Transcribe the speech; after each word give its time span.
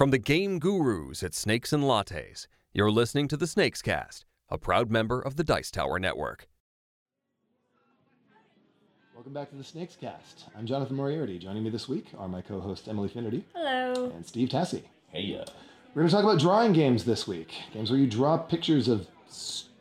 From 0.00 0.12
the 0.12 0.16
game 0.16 0.58
gurus 0.58 1.22
at 1.22 1.34
Snakes 1.34 1.74
and 1.74 1.84
Lattes, 1.84 2.46
you're 2.72 2.90
listening 2.90 3.28
to 3.28 3.36
the 3.36 3.46
Snakes 3.46 3.82
Cast, 3.82 4.24
a 4.48 4.56
proud 4.56 4.90
member 4.90 5.20
of 5.20 5.36
the 5.36 5.44
Dice 5.44 5.70
Tower 5.70 5.98
Network. 5.98 6.48
Welcome 9.14 9.34
back 9.34 9.50
to 9.50 9.56
the 9.56 9.62
Snakes 9.62 9.98
Cast. 10.00 10.46
I'm 10.56 10.64
Jonathan 10.64 10.96
Moriarty. 10.96 11.38
Joining 11.38 11.62
me 11.62 11.68
this 11.68 11.86
week 11.86 12.06
are 12.16 12.28
my 12.28 12.40
co-host 12.40 12.88
Emily 12.88 13.10
Finnerty 13.10 13.44
Hello. 13.54 14.10
and 14.14 14.24
Steve 14.24 14.48
Tassie. 14.48 14.84
Hey, 15.08 15.38
uh, 15.38 15.44
We're 15.94 16.00
going 16.00 16.08
to 16.08 16.14
talk 16.14 16.24
about 16.24 16.40
drawing 16.40 16.72
games 16.72 17.04
this 17.04 17.28
week. 17.28 17.52
Games 17.74 17.90
where 17.90 18.00
you 18.00 18.06
draw 18.06 18.38
pictures 18.38 18.88
of 18.88 19.06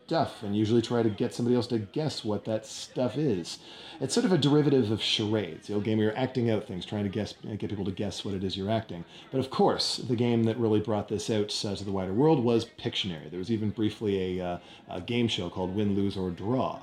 stuff 0.09 0.41
and 0.41 0.55
usually 0.57 0.81
try 0.81 1.03
to 1.03 1.09
get 1.09 1.35
somebody 1.35 1.55
else 1.55 1.67
to 1.67 1.77
guess 1.77 2.25
what 2.25 2.43
that 2.45 2.65
stuff 2.65 3.15
is. 3.15 3.59
It's 4.01 4.11
sort 4.11 4.25
of 4.25 4.31
a 4.31 4.39
derivative 4.39 4.89
of 4.89 5.03
charades, 5.03 5.67
the 5.67 5.75
old 5.75 5.83
game 5.83 5.99
where 5.99 6.07
you're 6.07 6.17
acting 6.17 6.49
out 6.49 6.65
things, 6.65 6.83
trying 6.83 7.03
to 7.03 7.09
guess, 7.11 7.35
uh, 7.47 7.53
get 7.55 7.69
people 7.69 7.85
to 7.85 7.91
guess 7.91 8.25
what 8.25 8.33
it 8.33 8.43
is 8.43 8.57
you're 8.57 8.71
acting. 8.71 9.05
But 9.31 9.37
of 9.37 9.51
course, 9.51 9.97
the 9.97 10.15
game 10.15 10.45
that 10.45 10.57
really 10.57 10.79
brought 10.79 11.09
this 11.09 11.29
out 11.29 11.53
uh, 11.63 11.75
to 11.75 11.83
the 11.83 11.91
wider 11.91 12.11
world 12.13 12.43
was 12.43 12.65
Pictionary. 12.65 13.29
There 13.29 13.37
was 13.37 13.51
even 13.51 13.69
briefly 13.69 14.39
a, 14.39 14.43
uh, 14.53 14.59
a 14.89 14.99
game 15.01 15.27
show 15.27 15.47
called 15.47 15.75
Win, 15.75 15.95
Lose, 15.95 16.17
or 16.17 16.31
Draw. 16.31 16.79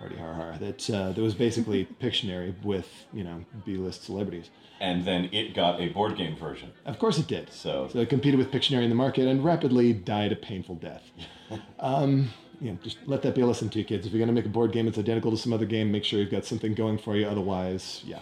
Hardy 0.00 0.16
har 0.16 0.34
har. 0.34 0.58
That 0.58 0.90
uh, 0.90 1.12
that 1.12 1.20
was 1.20 1.34
basically 1.34 1.84
Pictionary 2.00 2.60
with 2.64 2.88
you 3.12 3.22
know 3.22 3.44
B-list 3.64 4.02
celebrities. 4.04 4.50
and 4.80 5.04
then 5.04 5.28
it 5.32 5.54
got 5.54 5.80
a 5.80 5.88
board 5.90 6.16
game 6.16 6.36
version. 6.36 6.72
Of 6.86 6.98
course 6.98 7.18
it 7.18 7.26
did. 7.28 7.52
So- 7.52 7.88
so 7.92 7.98
it 8.00 8.08
competed 8.08 8.38
with 8.38 8.50
Pictionary 8.50 8.82
in 8.84 8.88
the 8.90 8.94
market 8.96 9.26
and 9.28 9.44
rapidly 9.44 9.92
died 9.92 10.32
a 10.32 10.36
painful 10.36 10.74
death. 10.76 11.04
um, 11.78 12.30
you 12.60 12.72
know, 12.72 12.78
just 12.82 12.98
let 13.06 13.22
that 13.22 13.34
be 13.34 13.40
a 13.40 13.46
lesson 13.46 13.68
to 13.70 13.78
you 13.78 13.84
kids. 13.84 14.06
If 14.06 14.12
you're 14.12 14.18
going 14.18 14.28
to 14.28 14.34
make 14.34 14.46
a 14.46 14.50
board 14.50 14.72
game 14.72 14.86
that's 14.86 14.98
identical 14.98 15.30
to 15.30 15.36
some 15.36 15.52
other 15.52 15.66
game, 15.66 15.92
make 15.92 16.04
sure 16.04 16.18
you've 16.18 16.30
got 16.30 16.44
something 16.44 16.74
going 16.74 16.98
for 16.98 17.16
you. 17.16 17.26
Otherwise, 17.26 18.02
yeah. 18.04 18.20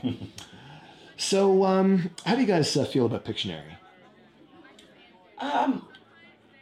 so, 1.17 1.65
um, 1.65 2.11
how 2.25 2.35
do 2.35 2.41
you 2.41 2.47
guys 2.47 2.77
uh, 2.77 2.85
feel 2.85 3.07
about 3.07 3.25
Pictionary? 3.25 3.77
Um, 5.39 5.87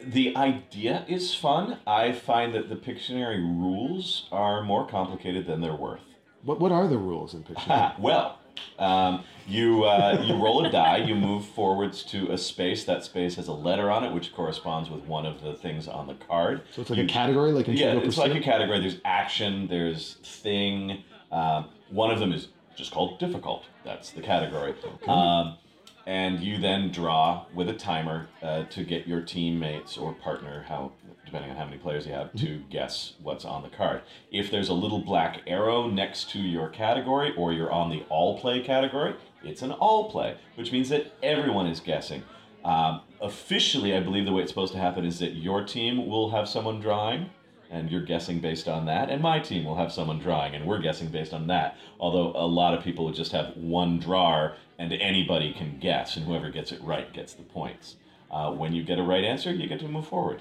the 0.01 0.37
idea 0.37 1.05
is 1.09 1.35
fun. 1.35 1.79
I 1.87 2.13
find 2.13 2.55
that 2.55 2.69
the 2.69 2.77
Pictionary 2.77 3.39
rules 3.39 4.29
are 4.31 4.63
more 4.63 4.87
complicated 4.87 5.47
than 5.47 5.61
they're 5.61 5.75
worth. 5.75 6.03
What 6.43 6.61
what 6.61 6.73
are 6.73 6.87
the 6.87 6.99
rules 6.99 7.35
in 7.35 7.43
Pictionary? 7.43 7.99
Well, 7.99 8.39
um, 8.79 9.25
you 9.47 9.85
uh, 9.85 10.23
you 10.25 10.35
roll 10.37 10.65
a 10.65 10.71
die. 10.71 10.99
You 10.99 11.15
move 11.15 11.45
forwards 11.45 12.03
to 12.05 12.31
a 12.33 12.39
space. 12.39 12.85
That 12.85 13.05
space 13.05 13.37
has 13.37 13.49
a 13.49 13.53
letter 13.53 13.91
on 13.91 14.05
it, 14.05 14.13
which 14.13 14.33
corresponds 14.33 14.91
with 14.91 15.03
one 15.05 15.27
of 15.27 15.43
the 15.43 15.55
things 15.55 15.87
on 15.89 16.07
the 16.07 16.15
card. 16.15 16.63
so 16.71 16.81
it's 16.81 16.91
like 16.91 16.99
You- 16.99 17.05
a 17.05 17.09
category, 17.09 17.53
like 17.53 17.69
in 17.69 17.77
Yeah, 17.77 17.95
it's 17.95 18.17
like 18.19 18.35
a 18.35 18.41
category. 18.41 18.81
There's 18.81 19.01
action. 19.05 19.67
There's 19.69 20.15
thing. 20.23 21.03
Um, 21.31 21.67
one 21.91 22.11
of 22.11 22.19
them 22.19 22.33
is 22.33 22.49
just 22.77 22.91
called 22.91 23.19
difficult. 23.19 23.65
That's 23.85 24.11
the 24.11 24.23
category. 24.23 24.75
Um, 25.07 25.57
and 26.07 26.41
you 26.41 26.59
then 26.59 26.91
draw 26.91 27.47
with 27.55 27.69
a 27.69 27.73
timer 27.75 28.29
uh, 28.43 28.65
to 28.65 28.85
get 28.85 29.07
your 29.07 29.21
teammates 29.23 29.97
or 29.97 30.13
partner, 30.13 30.65
how 30.69 30.93
depending 31.35 31.51
on 31.51 31.57
how 31.57 31.65
many 31.65 31.79
players 31.79 32.07
you 32.07 32.13
have, 32.13 32.33
to 32.33 32.63
guess 32.71 33.15
what's 33.21 33.45
on 33.45 33.65
the 33.65 33.69
card. 33.69 34.03
If 34.31 34.53
there's 34.53 34.69
a 34.69 34.73
little 34.73 35.01
black 35.01 35.41
arrow 35.49 35.89
next 35.89 36.31
to 36.31 36.39
your 36.39 36.69
category, 36.69 37.35
or 37.37 37.53
you're 37.53 37.73
on 37.73 37.91
the 37.91 38.05
all 38.09 38.39
play 38.39 38.61
category, 38.61 39.17
it's 39.43 39.61
an 39.61 39.73
all 39.73 40.13
play, 40.13 40.37
which 40.55 40.71
means 40.71 40.91
that 40.91 41.13
everyone 41.25 41.67
is 41.67 41.81
guessing. 41.81 42.23
Um, 42.65 43.01
officially, 43.21 43.97
I 43.97 44.01
believe 44.01 44.27
the 44.27 44.33
way 44.33 44.43
it's 44.43 44.53
supposed 44.53 44.75
to 44.75 44.79
happen 44.79 45.05
is 45.05 45.19
that 45.19 45.33
your 45.33 45.65
team 45.65 46.07
will 46.07 46.31
have 46.31 46.49
someone 46.49 46.79
drawing, 46.79 47.31
and 47.69 47.91
you're 47.91 48.05
guessing 48.05 48.39
based 48.39 48.69
on 48.69 48.87
that, 48.87 49.11
and 49.11 49.21
my 49.21 49.41
team 49.41 49.65
will 49.65 49.77
have 49.77 49.91
someone 49.91 50.21
drawing, 50.21 50.55
and 50.55 50.65
we're 50.65 50.79
guessing 50.79 51.09
based 51.09 51.35
on 51.35 51.49
that. 51.49 51.77
Although 51.99 52.31
a 52.41 52.47
lot 52.47 52.75
of 52.75 52.85
people 52.85 53.07
would 53.07 53.17
just 53.17 53.33
have 53.33 53.57
one 53.57 53.99
drawer, 53.99 54.55
and 54.79 54.93
anybody 54.93 55.53
can 55.53 55.81
guess, 55.81 56.17
and 56.17 56.27
whoever 56.27 56.51
gets 56.51 56.71
it 56.71 56.81
right 56.81 57.13
gets 57.13 57.35
the 57.35 57.43
points. 57.43 57.97
Uh, 58.31 58.53
when 58.53 58.73
you 58.73 58.85
get 58.85 59.01
a 59.01 59.03
right 59.03 59.25
answer, 59.25 59.53
you 59.53 59.67
get 59.67 59.81
to 59.81 59.89
move 59.89 60.07
forward. 60.07 60.41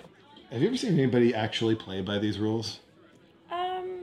Have 0.54 0.62
you 0.62 0.68
ever 0.68 0.78
seen 0.78 0.94
anybody 0.94 1.34
actually 1.34 1.73
play 1.73 2.02
by 2.02 2.20
these 2.20 2.38
rules? 2.38 2.80
Um, 3.50 4.02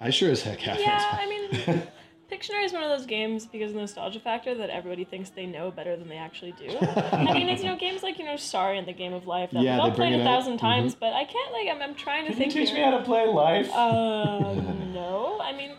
I 0.00 0.10
sure 0.10 0.30
as 0.30 0.42
heck 0.42 0.60
haven't. 0.60 0.82
yeah, 0.82 1.08
I 1.10 1.26
mean, 1.26 1.82
Pictionary 2.30 2.64
is 2.64 2.72
one 2.72 2.84
of 2.84 2.88
those 2.88 3.04
games 3.04 3.46
because 3.46 3.70
of 3.70 3.74
the 3.74 3.80
nostalgia 3.80 4.20
factor 4.20 4.54
that 4.54 4.70
everybody 4.70 5.04
thinks 5.04 5.30
they 5.30 5.44
know 5.44 5.72
better 5.72 5.96
than 5.96 6.08
they 6.08 6.16
actually 6.16 6.52
do. 6.52 6.68
I 6.80 7.34
mean, 7.34 7.48
it's 7.48 7.64
you 7.64 7.68
know 7.68 7.76
games 7.76 8.04
like 8.04 8.20
you 8.20 8.24
know 8.24 8.36
Sorry 8.36 8.78
and 8.78 8.86
the 8.86 8.92
Game 8.92 9.12
of 9.12 9.26
Life 9.26 9.50
that 9.50 9.60
Yeah, 9.60 9.72
we've 9.74 9.80
all 9.86 9.90
played 9.90 10.12
it 10.12 10.20
a 10.20 10.22
out. 10.22 10.36
1000 10.46 10.58
times, 10.58 10.94
but 10.94 11.14
I 11.14 11.24
can't 11.24 11.52
like 11.52 11.66
I'm, 11.68 11.82
I'm 11.82 11.96
trying 11.96 12.26
to 12.26 12.32
think. 12.32 12.52
Can 12.52 12.60
you 12.60 12.66
think. 12.66 12.68
teach 12.68 12.74
me 12.78 12.84
how 12.84 12.96
to 12.96 13.02
play 13.04 13.26
life? 13.26 13.68
Uh, 13.72 14.54
no. 14.94 15.40
I 15.42 15.52
mean, 15.52 15.72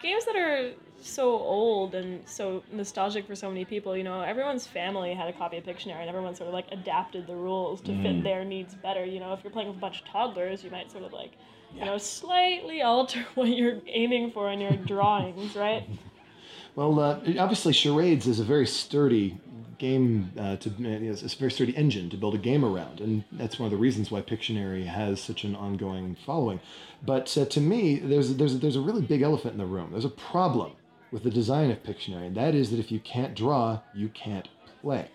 games 0.00 0.24
that 0.24 0.36
are 0.36 0.72
so 1.00 1.30
old 1.30 1.94
and 1.94 2.26
so 2.28 2.62
nostalgic 2.72 3.26
for 3.26 3.34
so 3.34 3.48
many 3.48 3.64
people, 3.64 3.96
you 3.96 4.04
know, 4.04 4.20
everyone's 4.20 4.66
family 4.66 5.14
had 5.14 5.28
a 5.28 5.32
copy 5.32 5.58
of 5.58 5.64
Pictionary 5.64 6.00
and 6.00 6.08
everyone 6.08 6.34
sort 6.34 6.48
of 6.48 6.54
like 6.54 6.66
adapted 6.70 7.26
the 7.26 7.34
rules 7.34 7.80
to 7.82 8.02
fit 8.02 8.22
their 8.22 8.44
needs 8.44 8.74
better. 8.74 9.04
You 9.04 9.20
know, 9.20 9.32
if 9.32 9.42
you're 9.42 9.52
playing 9.52 9.68
with 9.68 9.76
a 9.76 9.80
bunch 9.80 10.00
of 10.00 10.06
toddlers, 10.06 10.62
you 10.62 10.70
might 10.70 10.90
sort 10.90 11.04
of 11.04 11.12
like, 11.12 11.32
you 11.74 11.84
know, 11.84 11.98
slightly 11.98 12.82
alter 12.82 13.24
what 13.34 13.48
you're 13.48 13.80
aiming 13.86 14.30
for 14.30 14.50
in 14.50 14.60
your 14.60 14.76
drawings, 14.76 15.56
right? 15.56 15.86
Well, 16.74 16.98
uh, 17.00 17.20
obviously, 17.38 17.74
charades 17.74 18.26
is 18.26 18.40
a 18.40 18.44
very 18.44 18.66
sturdy 18.66 19.38
game 19.82 20.32
uh, 20.38 20.56
to 20.56 20.70
you 20.70 20.88
know, 20.88 21.10
it's 21.10 21.22
a 21.22 21.36
very 21.36 21.50
sturdy 21.50 21.76
engine 21.76 22.08
to 22.08 22.16
build 22.16 22.36
a 22.36 22.38
game 22.38 22.64
around, 22.64 23.00
and 23.00 23.24
that's 23.32 23.58
one 23.58 23.66
of 23.66 23.72
the 23.72 23.76
reasons 23.76 24.12
why 24.12 24.22
Pictionary 24.22 24.86
has 24.86 25.20
such 25.20 25.42
an 25.42 25.56
ongoing 25.56 26.16
following. 26.24 26.60
But 27.04 27.36
uh, 27.36 27.46
to 27.46 27.60
me, 27.60 27.96
there's 27.98 28.36
there's 28.36 28.60
there's 28.60 28.76
a 28.76 28.80
really 28.80 29.02
big 29.02 29.22
elephant 29.22 29.54
in 29.54 29.58
the 29.58 29.66
room. 29.66 29.90
There's 29.90 30.04
a 30.04 30.08
problem 30.08 30.72
with 31.10 31.24
the 31.24 31.30
design 31.30 31.72
of 31.72 31.82
Pictionary, 31.82 32.28
and 32.28 32.36
that 32.36 32.54
is 32.54 32.70
that 32.70 32.78
if 32.78 32.92
you 32.92 33.00
can't 33.00 33.34
draw, 33.34 33.80
you 33.92 34.08
can't 34.08 34.48
play. 34.80 35.08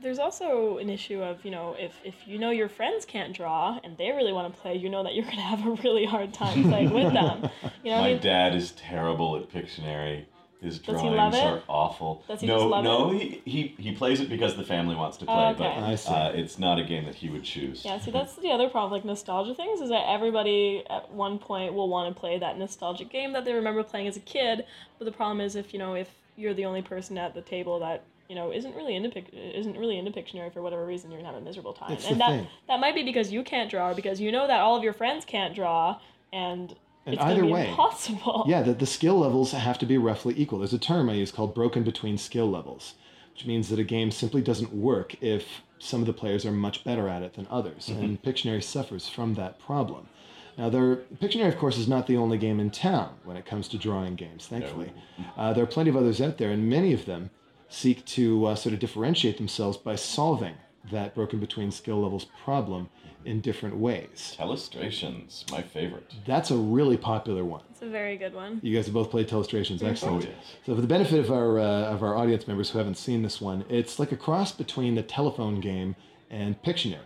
There's 0.00 0.18
also 0.18 0.78
an 0.78 0.90
issue 0.90 1.22
of, 1.22 1.44
you 1.44 1.50
know, 1.50 1.74
if, 1.78 1.92
if 2.04 2.14
you 2.26 2.38
know 2.38 2.50
your 2.50 2.68
friends 2.68 3.06
can't 3.06 3.34
draw 3.34 3.78
and 3.82 3.96
they 3.96 4.10
really 4.12 4.34
want 4.34 4.54
to 4.54 4.60
play, 4.60 4.76
you 4.76 4.90
know 4.90 5.02
that 5.02 5.14
you're 5.14 5.24
going 5.24 5.36
to 5.36 5.42
have 5.42 5.66
a 5.66 5.70
really 5.82 6.04
hard 6.04 6.34
time 6.34 6.64
playing 6.64 6.92
with 6.92 7.12
them. 7.20 7.48
You 7.82 7.90
know, 7.90 7.96
I 7.96 8.00
My 8.00 8.08
mean, 8.12 8.20
dad 8.20 8.54
is 8.54 8.72
terrible 8.72 9.36
at 9.36 9.48
Pictionary. 9.50 10.26
His 10.64 10.78
Does 10.78 10.94
drawings 11.00 11.02
he 11.02 11.16
love 11.16 11.34
it? 11.34 11.44
are 11.44 11.62
awful. 11.68 12.24
Does 12.26 12.40
he 12.40 12.46
no, 12.46 12.54
just 12.56 12.66
love 12.66 12.84
no, 12.84 13.12
it? 13.12 13.18
he, 13.20 13.42
he 13.44 13.74
he 13.78 13.92
plays 13.94 14.20
it 14.20 14.28
because 14.30 14.56
the 14.56 14.64
family 14.64 14.96
wants 14.96 15.18
to 15.18 15.26
play, 15.26 15.34
Oh, 15.34 15.48
okay. 15.50 15.58
but 15.58 15.84
I 15.84 15.94
see. 15.94 16.08
uh, 16.12 16.30
it's 16.30 16.58
not 16.58 16.78
a 16.78 16.84
game 16.84 17.04
that 17.04 17.14
he 17.16 17.28
would 17.28 17.44
choose. 17.44 17.84
Yeah, 17.84 18.00
see, 18.00 18.10
that's 18.10 18.34
the 18.36 18.50
other 18.50 18.68
problem 18.70 18.90
like 18.92 19.04
nostalgia 19.04 19.54
things 19.54 19.80
is 19.80 19.90
that 19.90 20.04
everybody 20.08 20.82
at 20.88 21.10
one 21.12 21.38
point 21.38 21.74
will 21.74 21.88
want 21.88 22.14
to 22.14 22.18
play 22.18 22.38
that 22.38 22.56
nostalgic 22.58 23.10
game 23.10 23.32
that 23.34 23.44
they 23.44 23.52
remember 23.52 23.82
playing 23.82 24.08
as 24.08 24.16
a 24.16 24.20
kid. 24.20 24.64
But 24.98 25.04
the 25.04 25.12
problem 25.12 25.40
is 25.40 25.54
if 25.54 25.72
you 25.72 25.78
know 25.78 25.94
if 25.94 26.08
you're 26.36 26.54
the 26.54 26.64
only 26.64 26.82
person 26.82 27.18
at 27.18 27.34
the 27.34 27.42
table 27.42 27.78
that 27.80 28.02
you 28.28 28.34
know 28.34 28.50
isn't 28.50 28.74
really 28.74 28.96
into 28.96 29.10
Pic- 29.10 29.30
isn't 29.34 29.76
really 29.76 29.98
into 29.98 30.10
Pictionary 30.10 30.50
for 30.52 30.62
whatever 30.62 30.86
reason, 30.86 31.10
you're 31.10 31.20
gonna 31.20 31.32
have 31.34 31.40
a 31.42 31.44
miserable 31.44 31.74
time. 31.74 31.92
It's 31.92 32.06
and 32.06 32.14
the 32.14 32.18
that 32.20 32.30
thing. 32.30 32.46
that 32.68 32.80
might 32.80 32.94
be 32.94 33.02
because 33.02 33.30
you 33.30 33.42
can't 33.44 33.70
draw 33.70 33.90
or 33.90 33.94
because 33.94 34.18
you 34.18 34.32
know 34.32 34.46
that 34.46 34.60
all 34.60 34.76
of 34.76 34.82
your 34.82 34.94
friends 34.94 35.24
can't 35.26 35.54
draw 35.54 36.00
and. 36.32 36.74
And 37.06 37.14
it's 37.14 37.22
either 37.24 37.44
way- 37.44 37.68
impossible. 37.68 38.44
Yeah, 38.46 38.62
that 38.62 38.78
the 38.78 38.86
skill 38.86 39.18
levels 39.18 39.52
have 39.52 39.78
to 39.78 39.86
be 39.86 39.98
roughly 39.98 40.34
equal. 40.36 40.58
There's 40.60 40.72
a 40.72 40.78
term 40.78 41.10
I 41.10 41.14
use 41.14 41.30
called 41.30 41.54
broken 41.54 41.82
between 41.82 42.16
skill 42.18 42.50
levels, 42.50 42.94
which 43.32 43.46
means 43.46 43.68
that 43.68 43.78
a 43.78 43.84
game 43.84 44.10
simply 44.10 44.40
doesn't 44.42 44.72
work 44.72 45.14
if 45.22 45.62
some 45.78 46.00
of 46.00 46.06
the 46.06 46.12
players 46.12 46.46
are 46.46 46.52
much 46.52 46.82
better 46.84 47.08
at 47.08 47.22
it 47.22 47.34
than 47.34 47.46
others. 47.50 47.88
And 47.88 48.22
Pictionary 48.22 48.62
suffers 48.62 49.08
from 49.08 49.34
that 49.34 49.58
problem. 49.58 50.08
Now, 50.56 50.70
there, 50.70 50.96
Pictionary, 51.20 51.48
of 51.48 51.58
course, 51.58 51.76
is 51.76 51.88
not 51.88 52.06
the 52.06 52.16
only 52.16 52.38
game 52.38 52.58
in 52.60 52.70
town 52.70 53.14
when 53.24 53.36
it 53.36 53.44
comes 53.44 53.68
to 53.68 53.76
drawing 53.78 54.14
games, 54.14 54.46
thankfully. 54.46 54.92
Uh, 55.36 55.52
there 55.52 55.64
are 55.64 55.66
plenty 55.66 55.90
of 55.90 55.96
others 55.96 56.20
out 56.20 56.38
there, 56.38 56.50
and 56.50 56.70
many 56.70 56.92
of 56.92 57.04
them 57.06 57.30
seek 57.68 58.04
to 58.06 58.46
uh, 58.46 58.54
sort 58.54 58.72
of 58.72 58.78
differentiate 58.78 59.36
themselves 59.36 59.76
by 59.76 59.96
solving 59.96 60.54
that 60.92 61.14
broken 61.14 61.40
between 61.40 61.70
skill 61.72 62.00
levels 62.02 62.26
problem 62.44 62.88
in 63.24 63.40
different 63.40 63.76
ways. 63.76 64.36
Telestrations, 64.38 65.50
my 65.50 65.62
favorite. 65.62 66.12
That's 66.26 66.50
a 66.50 66.56
really 66.56 66.96
popular 66.96 67.44
one. 67.44 67.62
It's 67.70 67.82
a 67.82 67.88
very 67.88 68.16
good 68.16 68.34
one. 68.34 68.60
You 68.62 68.74
guys 68.74 68.86
have 68.86 68.94
both 68.94 69.10
played 69.10 69.28
Telestrations. 69.28 69.82
Excellent. 69.82 70.24
Oh, 70.24 70.28
yes. 70.28 70.54
So, 70.66 70.74
for 70.74 70.80
the 70.80 70.86
benefit 70.86 71.20
of 71.20 71.30
our 71.30 71.58
uh, 71.58 71.92
of 71.92 72.02
our 72.02 72.16
audience 72.16 72.46
members 72.46 72.70
who 72.70 72.78
haven't 72.78 72.96
seen 72.96 73.22
this 73.22 73.40
one, 73.40 73.64
it's 73.68 73.98
like 73.98 74.12
a 74.12 74.16
cross 74.16 74.52
between 74.52 74.94
the 74.94 75.02
telephone 75.02 75.60
game 75.60 75.96
and 76.30 76.60
Pictionary. 76.62 76.98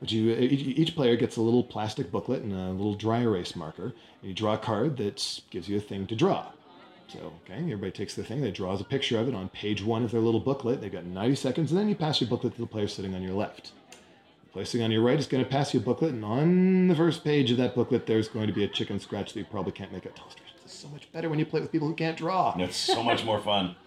Which 0.00 0.12
you 0.12 0.32
each, 0.32 0.78
each 0.78 0.94
player 0.94 1.16
gets 1.16 1.36
a 1.36 1.42
little 1.42 1.64
plastic 1.64 2.12
booklet 2.12 2.42
and 2.42 2.52
a 2.52 2.70
little 2.72 2.94
dry 2.94 3.20
erase 3.20 3.56
marker. 3.56 3.94
And 4.20 4.28
you 4.28 4.34
draw 4.34 4.54
a 4.54 4.58
card 4.58 4.98
that 4.98 5.40
gives 5.50 5.68
you 5.68 5.78
a 5.78 5.80
thing 5.80 6.06
to 6.08 6.14
draw. 6.14 6.52
So, 7.08 7.32
okay, 7.44 7.58
everybody 7.58 7.92
takes 7.92 8.14
the 8.14 8.24
thing, 8.24 8.40
they 8.40 8.50
draws 8.50 8.80
a 8.80 8.84
picture 8.84 9.18
of 9.18 9.28
it 9.28 9.34
on 9.34 9.48
page 9.50 9.82
one 9.82 10.02
of 10.02 10.10
their 10.10 10.20
little 10.20 10.40
booklet. 10.40 10.80
They've 10.80 10.92
got 10.92 11.04
90 11.04 11.36
seconds, 11.36 11.70
and 11.70 11.78
then 11.78 11.88
you 11.88 11.94
pass 11.94 12.20
your 12.20 12.28
booklet 12.28 12.54
to 12.54 12.60
the 12.60 12.66
player 12.66 12.88
sitting 12.88 13.14
on 13.14 13.22
your 13.22 13.34
left. 13.34 13.70
Sitting 14.64 14.84
on 14.84 14.90
your 14.90 15.02
right 15.02 15.18
is 15.18 15.26
going 15.26 15.44
to 15.44 15.50
pass 15.50 15.74
you 15.74 15.80
a 15.80 15.82
booklet, 15.82 16.12
and 16.12 16.24
on 16.24 16.88
the 16.88 16.94
first 16.94 17.24
page 17.24 17.50
of 17.50 17.56
that 17.58 17.74
booklet, 17.74 18.06
there's 18.06 18.28
going 18.28 18.46
to 18.46 18.52
be 18.52 18.64
a 18.64 18.68
chicken 18.68 18.98
scratch 18.98 19.32
that 19.32 19.40
you 19.40 19.46
probably 19.46 19.72
can't 19.72 19.92
make 19.92 20.06
out. 20.06 20.16
Telestrations 20.16 20.64
is 20.64 20.72
so 20.72 20.88
much 20.88 21.10
better 21.12 21.28
when 21.28 21.38
you 21.38 21.46
play 21.46 21.60
with 21.60 21.72
people 21.72 21.88
who 21.88 21.94
can't 21.94 22.16
draw. 22.16 22.54
It's 22.58 22.76
so 22.76 23.02
much 23.02 23.24
more 23.24 23.40
fun. 23.40 23.76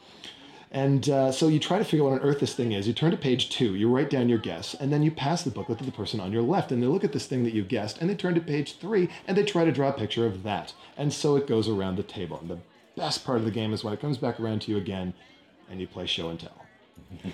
And 0.71 1.09
uh, 1.09 1.31
so 1.31 1.47
you 1.47 1.59
try 1.59 1.79
to 1.79 1.83
figure 1.83 2.05
out 2.05 2.11
what 2.11 2.21
on 2.21 2.27
earth 2.27 2.39
this 2.39 2.53
thing 2.53 2.73
is. 2.73 2.87
You 2.87 2.93
turn 2.93 3.09
to 3.11 3.17
page 3.17 3.49
two, 3.49 3.73
you 3.73 3.89
write 3.89 4.09
down 4.09 4.29
your 4.29 4.37
guess, 4.37 4.75
and 4.75 4.93
then 4.93 5.01
you 5.01 5.09
pass 5.09 5.41
the 5.41 5.49
booklet 5.49 5.79
to 5.79 5.83
the 5.83 5.91
person 5.91 6.19
on 6.19 6.31
your 6.31 6.43
left. 6.43 6.71
And 6.71 6.81
they 6.81 6.87
look 6.87 7.03
at 7.03 7.11
this 7.11 7.25
thing 7.25 7.43
that 7.43 7.53
you 7.53 7.63
guessed, 7.63 7.97
and 7.97 8.07
they 8.09 8.13
turn 8.13 8.35
to 8.35 8.41
page 8.41 8.77
three, 8.77 9.09
and 9.27 9.35
they 9.35 9.43
try 9.43 9.65
to 9.65 9.71
draw 9.71 9.89
a 9.89 9.93
picture 9.93 10.27
of 10.27 10.43
that. 10.43 10.73
And 10.95 11.11
so 11.11 11.35
it 11.35 11.47
goes 11.47 11.67
around 11.67 11.95
the 11.95 12.03
table. 12.03 12.37
And 12.39 12.51
the 12.51 12.59
best 12.95 13.25
part 13.25 13.39
of 13.39 13.45
the 13.45 13.51
game 13.51 13.73
is 13.73 13.83
when 13.83 13.93
it 13.93 13.99
comes 13.99 14.19
back 14.19 14.39
around 14.39 14.61
to 14.63 14.71
you 14.71 14.77
again, 14.77 15.15
and 15.71 15.81
you 15.81 15.87
play 15.87 16.05
show 16.05 16.29
and 16.29 16.39
tell. 16.39 16.65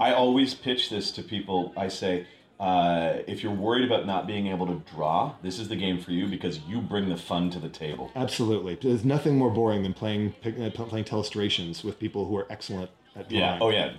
I 0.00 0.12
always 0.12 0.54
pitch 0.54 0.90
this 0.90 1.10
to 1.12 1.24
people. 1.24 1.72
I 1.76 1.88
say, 1.88 2.26
uh, 2.60 3.22
if 3.26 3.42
you're 3.42 3.54
worried 3.54 3.86
about 3.86 4.06
not 4.06 4.26
being 4.26 4.48
able 4.48 4.66
to 4.66 4.82
draw, 4.94 5.32
this 5.42 5.58
is 5.58 5.68
the 5.68 5.76
game 5.76 5.98
for 5.98 6.12
you 6.12 6.28
because 6.28 6.60
you 6.68 6.82
bring 6.82 7.08
the 7.08 7.16
fun 7.16 7.48
to 7.50 7.58
the 7.58 7.70
table. 7.70 8.12
Absolutely. 8.14 8.78
There's 8.80 9.04
nothing 9.04 9.38
more 9.38 9.50
boring 9.50 9.82
than 9.82 9.94
playing 9.94 10.34
uh, 10.44 10.68
playing 10.70 11.06
telestrations 11.06 11.82
with 11.82 11.98
people 11.98 12.26
who 12.26 12.36
are 12.36 12.46
excellent 12.50 12.90
at 13.16 13.30
drawing. 13.30 13.42
Yeah. 13.42 13.58
Oh 13.62 13.70
yeah. 13.70 13.94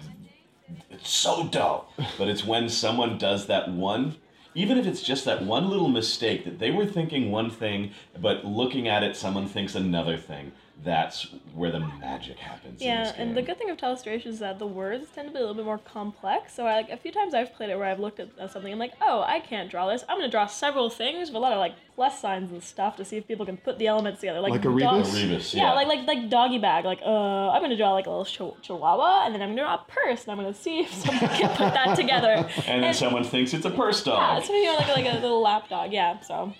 It's 0.91 1.09
so 1.09 1.47
dull. 1.47 1.91
But 2.19 2.27
it's 2.27 2.45
when 2.45 2.69
someone 2.69 3.17
does 3.17 3.47
that 3.47 3.69
one, 3.69 4.17
even 4.53 4.77
if 4.77 4.85
it's 4.85 5.01
just 5.01 5.25
that 5.25 5.43
one 5.43 5.67
little 5.67 5.89
mistake 5.89 6.45
that 6.45 6.59
they 6.59 6.69
were 6.69 6.85
thinking 6.85 7.31
one 7.31 7.49
thing, 7.49 7.91
but 8.19 8.45
looking 8.45 8.87
at 8.87 9.01
it, 9.01 9.15
someone 9.15 9.47
thinks 9.47 9.73
another 9.73 10.17
thing. 10.17 10.51
That's 10.83 11.27
where 11.53 11.71
the 11.71 11.79
magic 11.79 12.37
happens. 12.39 12.81
in 12.81 12.87
Yeah, 12.87 13.03
this 13.03 13.13
and 13.17 13.37
the 13.37 13.43
good 13.43 13.57
thing 13.59 13.69
of 13.69 13.77
Telestration 13.77 14.25
is 14.27 14.39
that 14.39 14.57
the 14.57 14.65
words 14.65 15.05
tend 15.13 15.27
to 15.27 15.31
be 15.31 15.37
a 15.37 15.41
little 15.41 15.53
bit 15.55 15.65
more 15.65 15.77
complex. 15.77 16.53
So, 16.55 16.65
I, 16.65 16.73
like 16.73 16.89
a 16.89 16.97
few 16.97 17.11
times 17.11 17.35
I've 17.35 17.53
played 17.53 17.69
it 17.69 17.77
where 17.77 17.85
I've 17.87 17.99
looked 17.99 18.19
at 18.19 18.29
at 18.39 18.51
something 18.51 18.71
and 18.71 18.79
like, 18.79 18.93
oh, 18.99 19.21
I 19.21 19.41
can't 19.41 19.69
draw 19.69 19.87
this. 19.91 20.03
I'm 20.09 20.17
gonna 20.17 20.31
draw 20.31 20.47
several 20.47 20.89
things 20.89 21.29
with 21.29 21.35
a 21.35 21.39
lot 21.39 21.51
of 21.53 21.59
like 21.59 21.73
plus 21.95 22.19
signs 22.19 22.51
and 22.51 22.63
stuff 22.63 22.95
to 22.97 23.05
see 23.05 23.17
if 23.17 23.27
people 23.27 23.45
can 23.45 23.57
put 23.57 23.77
the 23.77 23.85
elements 23.85 24.21
together. 24.21 24.39
Like, 24.39 24.51
Like 24.53 24.61
a 24.61 24.63
dog- 24.63 24.75
rebus? 24.75 25.13
Rebus, 25.13 25.53
Yeah, 25.53 25.63
yeah. 25.65 25.73
like 25.73 25.87
like 25.87 26.07
like 26.07 26.29
doggy 26.29 26.57
bag. 26.57 26.83
Like, 26.85 27.01
uh, 27.05 27.49
I'm 27.51 27.61
gonna 27.61 27.77
draw 27.77 27.91
like 27.93 28.07
a 28.07 28.09
little 28.09 28.25
chi- 28.25 28.59
chihuahua, 28.63 29.25
and 29.25 29.35
then 29.35 29.41
I'm 29.43 29.49
gonna 29.49 29.61
draw 29.61 29.75
a 29.75 29.85
purse, 29.87 30.23
and 30.23 30.31
I'm 30.31 30.37
gonna 30.37 30.53
see 30.53 30.79
if 30.79 30.91
someone 30.93 31.19
can 31.29 31.49
put 31.49 31.73
that 31.75 31.95
together. 32.01 32.49
and 32.65 32.83
then 32.83 32.93
someone 32.95 33.23
thinks 33.23 33.53
it's 33.53 33.65
a 33.65 33.69
purse 33.71 34.03
Yeah, 34.07 34.13
dog. 34.15 34.43
so 34.45 34.53
you 34.53 34.65
know, 34.65 34.75
like 34.77 34.87
like 34.95 35.05
a 35.05 35.19
little 35.19 35.41
lap 35.41 35.69
dog. 35.69 35.93
Yeah, 35.93 36.19
so 36.21 36.53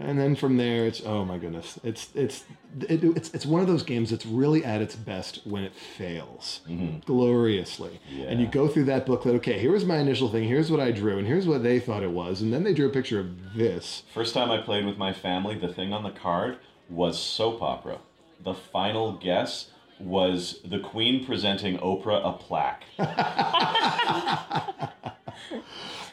And 0.00 0.16
then 0.16 0.36
from 0.36 0.58
there, 0.58 0.86
it's 0.86 1.02
oh 1.04 1.24
my 1.24 1.38
goodness, 1.38 1.78
it's 1.82 2.10
it's 2.14 2.44
it, 2.88 3.02
it's 3.02 3.34
it's 3.34 3.44
one 3.44 3.60
of 3.60 3.66
those 3.66 3.82
games 3.82 4.10
that's 4.10 4.24
really 4.24 4.64
at 4.64 4.80
its 4.80 4.94
best 4.94 5.40
when 5.44 5.64
it 5.64 5.74
fails 5.74 6.60
mm-hmm. 6.68 7.00
gloriously. 7.00 7.98
And 8.28 8.40
you 8.40 8.46
go 8.46 8.68
through 8.68 8.84
that 8.84 9.06
booklet. 9.06 9.34
Okay, 9.36 9.58
here 9.58 9.72
was 9.72 9.84
my 9.84 9.96
initial 9.96 10.28
thing. 10.30 10.44
Here's 10.44 10.70
what 10.70 10.78
I 10.78 10.92
drew, 10.92 11.18
and 11.18 11.26
here's 11.26 11.48
what 11.48 11.64
they 11.64 11.80
thought 11.80 12.04
it 12.04 12.12
was, 12.12 12.40
and 12.40 12.52
then 12.52 12.62
they 12.62 12.74
drew 12.74 12.86
a 12.86 12.92
picture 12.92 13.18
of 13.18 13.54
this. 13.54 14.04
First 14.14 14.34
time 14.34 14.52
I 14.52 14.58
played 14.58 14.86
with 14.86 14.98
my 14.98 15.12
family, 15.12 15.58
the 15.58 15.72
thing 15.72 15.92
on 15.92 16.04
the 16.04 16.10
card 16.10 16.58
was 16.88 17.18
soap 17.18 17.60
opera. 17.60 17.98
The 18.44 18.54
final 18.54 19.14
guess 19.14 19.70
was 19.98 20.60
the 20.64 20.78
Queen 20.78 21.26
presenting 21.26 21.76
Oprah 21.78 22.24
a 22.24 22.32
plaque. 22.34 22.84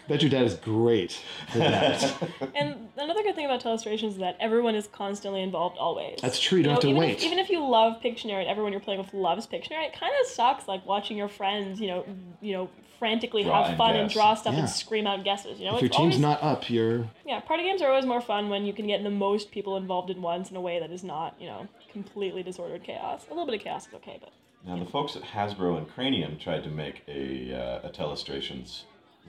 Bet 0.07 0.21
your 0.21 0.29
dad 0.29 0.43
is 0.45 0.53
great 0.55 1.19
for 1.51 1.57
that. 1.59 2.13
And 2.55 2.89
another 2.97 3.23
good 3.23 3.35
thing 3.35 3.45
about 3.45 3.61
Telestration 3.61 4.07
is 4.09 4.17
that 4.17 4.37
everyone 4.39 4.75
is 4.75 4.87
constantly 4.87 5.41
involved 5.41 5.77
always. 5.77 6.19
That's 6.21 6.39
true, 6.39 6.59
you 6.59 6.63
don't 6.63 6.71
know, 6.71 6.75
have 6.75 6.81
to 6.81 6.87
even 6.89 6.99
wait. 6.99 7.17
If, 7.17 7.23
even 7.23 7.39
if 7.39 7.49
you 7.49 7.65
love 7.67 8.01
Pictionary 8.01 8.41
and 8.41 8.47
everyone 8.47 8.71
you're 8.71 8.81
playing 8.81 8.99
with 8.99 9.13
loves 9.13 9.47
Pictionary, 9.47 9.85
it 9.87 9.93
kind 9.99 10.13
of 10.21 10.27
sucks 10.27 10.67
like 10.67 10.85
watching 10.85 11.17
your 11.17 11.27
friends, 11.27 11.79
you 11.79 11.87
know, 11.87 12.05
you 12.41 12.53
know, 12.53 12.69
frantically 12.99 13.43
Draw 13.43 13.67
have 13.67 13.77
fun 13.77 13.95
and 13.95 14.07
guess. 14.07 14.13
draw 14.13 14.35
stuff 14.35 14.53
Yeah. 14.53 14.61
and 14.61 14.69
scream 14.69 15.05
out 15.05 15.23
guesses. 15.25 15.59
You 15.59 15.65
know, 15.65 15.75
if 15.75 15.81
your 15.81 15.87
it's 15.87 15.97
team's 15.97 16.15
always, 16.15 16.19
not 16.19 16.41
up, 16.41 16.69
you're 16.69 17.09
yeah. 17.25 17.39
Party 17.41 17.63
games 17.63 17.81
are 17.81 17.89
always 17.89 18.05
more 18.05 18.21
fun 18.21 18.49
when 18.49 18.65
you 18.65 18.71
can 18.73 18.87
get 18.87 19.03
the 19.03 19.09
most 19.09 19.51
people 19.51 19.75
involved 19.75 20.09
at 20.09 20.17
once 20.17 20.49
in 20.49 20.55
a 20.55 20.61
way 20.61 20.79
that 20.79 20.91
is 20.91 21.03
not, 21.03 21.35
you 21.39 21.47
know, 21.47 21.67
completely 21.91 22.41
disordered 22.43 22.83
chaos. 22.83 23.25
A 23.27 23.31
little 23.33 23.45
bit 23.45 23.55
of 23.55 23.61
chaos 23.61 23.87
is 23.87 23.93
okay, 23.95 24.17
but 24.21 24.31
Now, 24.65 24.81
the 24.81 24.89
folks 24.89 25.15
at 25.17 25.23
Hasbro 25.23 25.77
and 25.77 25.89
Cranium 25.89 26.37
tried 26.37 26.63
to 26.63 26.69
make 26.69 27.03
a, 27.09 27.53
uh, 27.53 27.87
a 27.87 27.91
Telestrations 27.91 28.83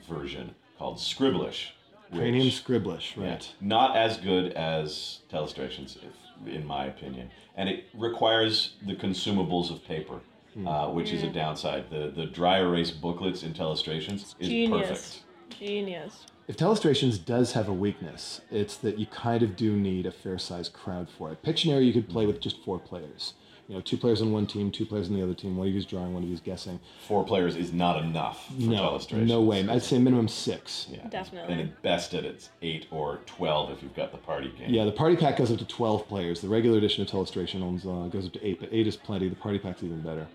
version 0.09 0.55
called 0.79 0.99
Scribblish. 0.99 1.71
which- 2.11 2.21
cranium 2.21 2.49
scribblish, 2.51 3.17
Yeah, 3.17 3.31
right? 3.31 3.53
not 3.61 3.97
as 3.97 4.17
good 4.19 4.53
as 4.53 5.21
Telestrations, 5.31 5.97
if, 5.97 6.49
in 6.49 6.65
my 6.65 6.85
opinion. 6.87 7.31
And 7.57 7.69
it 7.69 7.87
requires 7.95 8.75
the 8.87 8.95
consumables 8.95 9.71
of 9.73 9.85
paper, 9.85 10.21
Hmm. 10.55 10.69
uh, 10.69 10.89
which 10.91 11.13
is 11.13 11.23
a 11.25 11.29
downside. 11.31 11.91
The, 11.91 12.13
the 12.15 12.27
dry 12.27 12.59
erase 12.61 12.91
booklets 12.93 13.43
in 13.43 13.55
Telestrations 13.55 14.35
is 14.39 14.49
genius, 14.49 14.89
perfect. 14.89 15.59
genius. 15.59 16.27
If 16.47 16.57
Telestrations 16.57 17.23
does 17.25 17.53
have 17.55 17.69
a 17.69 17.73
weakness, 17.73 18.41
it's 18.53 18.77
that 18.77 18.99
you 19.01 19.07
kind 19.07 19.43
of 19.43 19.57
do 19.57 19.75
need 19.77 20.07
a 20.07 20.13
fair-sized 20.13 20.73
crowd 20.73 21.09
for 21.11 21.33
it. 21.33 21.43
Pictionary, 21.43 21.87
you 21.87 21.93
could 21.93 22.09
play 22.09 22.25
with 22.27 22.41
just 22.41 22.63
four 22.65 22.79
players. 22.79 23.35
You 23.69 23.75
know, 23.75 23.81
two 23.81 23.97
players 23.97 24.23
on 24.23 24.31
one 24.31 24.47
team, 24.47 24.71
two 24.71 24.87
players 24.87 25.09
on 25.09 25.15
the 25.17 25.23
other 25.25 25.35
team. 25.35 25.57
One 25.57 25.67
of 25.67 25.75
you's 25.75 25.85
drawing, 25.87 26.15
one 26.15 26.23
of 26.23 26.29
you's 26.29 26.39
guessing. 26.41 26.79
Four 27.09 27.25
players 27.25 27.57
is 27.57 27.73
not 27.73 28.01
enough 28.03 28.47
for 28.47 28.53
No, 28.63 28.93
Telestrations. 28.93 29.27
no 29.27 29.43
way. 29.43 29.69
I'd 29.69 29.83
say 29.83 29.99
minimum 29.99 30.29
six. 30.29 30.87
Yeah. 30.89 31.07
Definitely. 31.09 31.53
And 31.53 31.61
at 31.63 31.83
best 31.83 32.15
at 32.15 32.25
it's 32.25 32.51
eight 32.63 32.87
or 32.93 33.19
twelve 33.27 33.71
if 33.73 33.83
you've 33.83 33.97
got 33.97 34.13
the 34.13 34.19
party 34.19 34.53
game. 34.57 34.73
Yeah, 34.73 34.85
the 34.85 34.93
party 34.93 35.17
pack 35.17 35.39
goes 35.39 35.51
up 35.51 35.59
to 35.59 35.65
12 35.67 36.07
players. 36.07 36.41
The 36.41 36.49
regular 36.49 36.79
edition 36.79 37.03
of 37.03 37.09
Telestration 37.11 37.61
owns, 37.63 37.85
uh, 37.85 38.09
goes 38.09 38.27
up 38.27 38.35
to 38.35 38.47
8, 38.47 38.61
but 38.61 38.69
8 38.71 38.87
is 38.87 38.97
plenty. 38.97 39.29
The 39.29 39.35
party 39.35 39.59
pack's 39.59 39.83
even 39.83 40.01
better. 40.01 40.29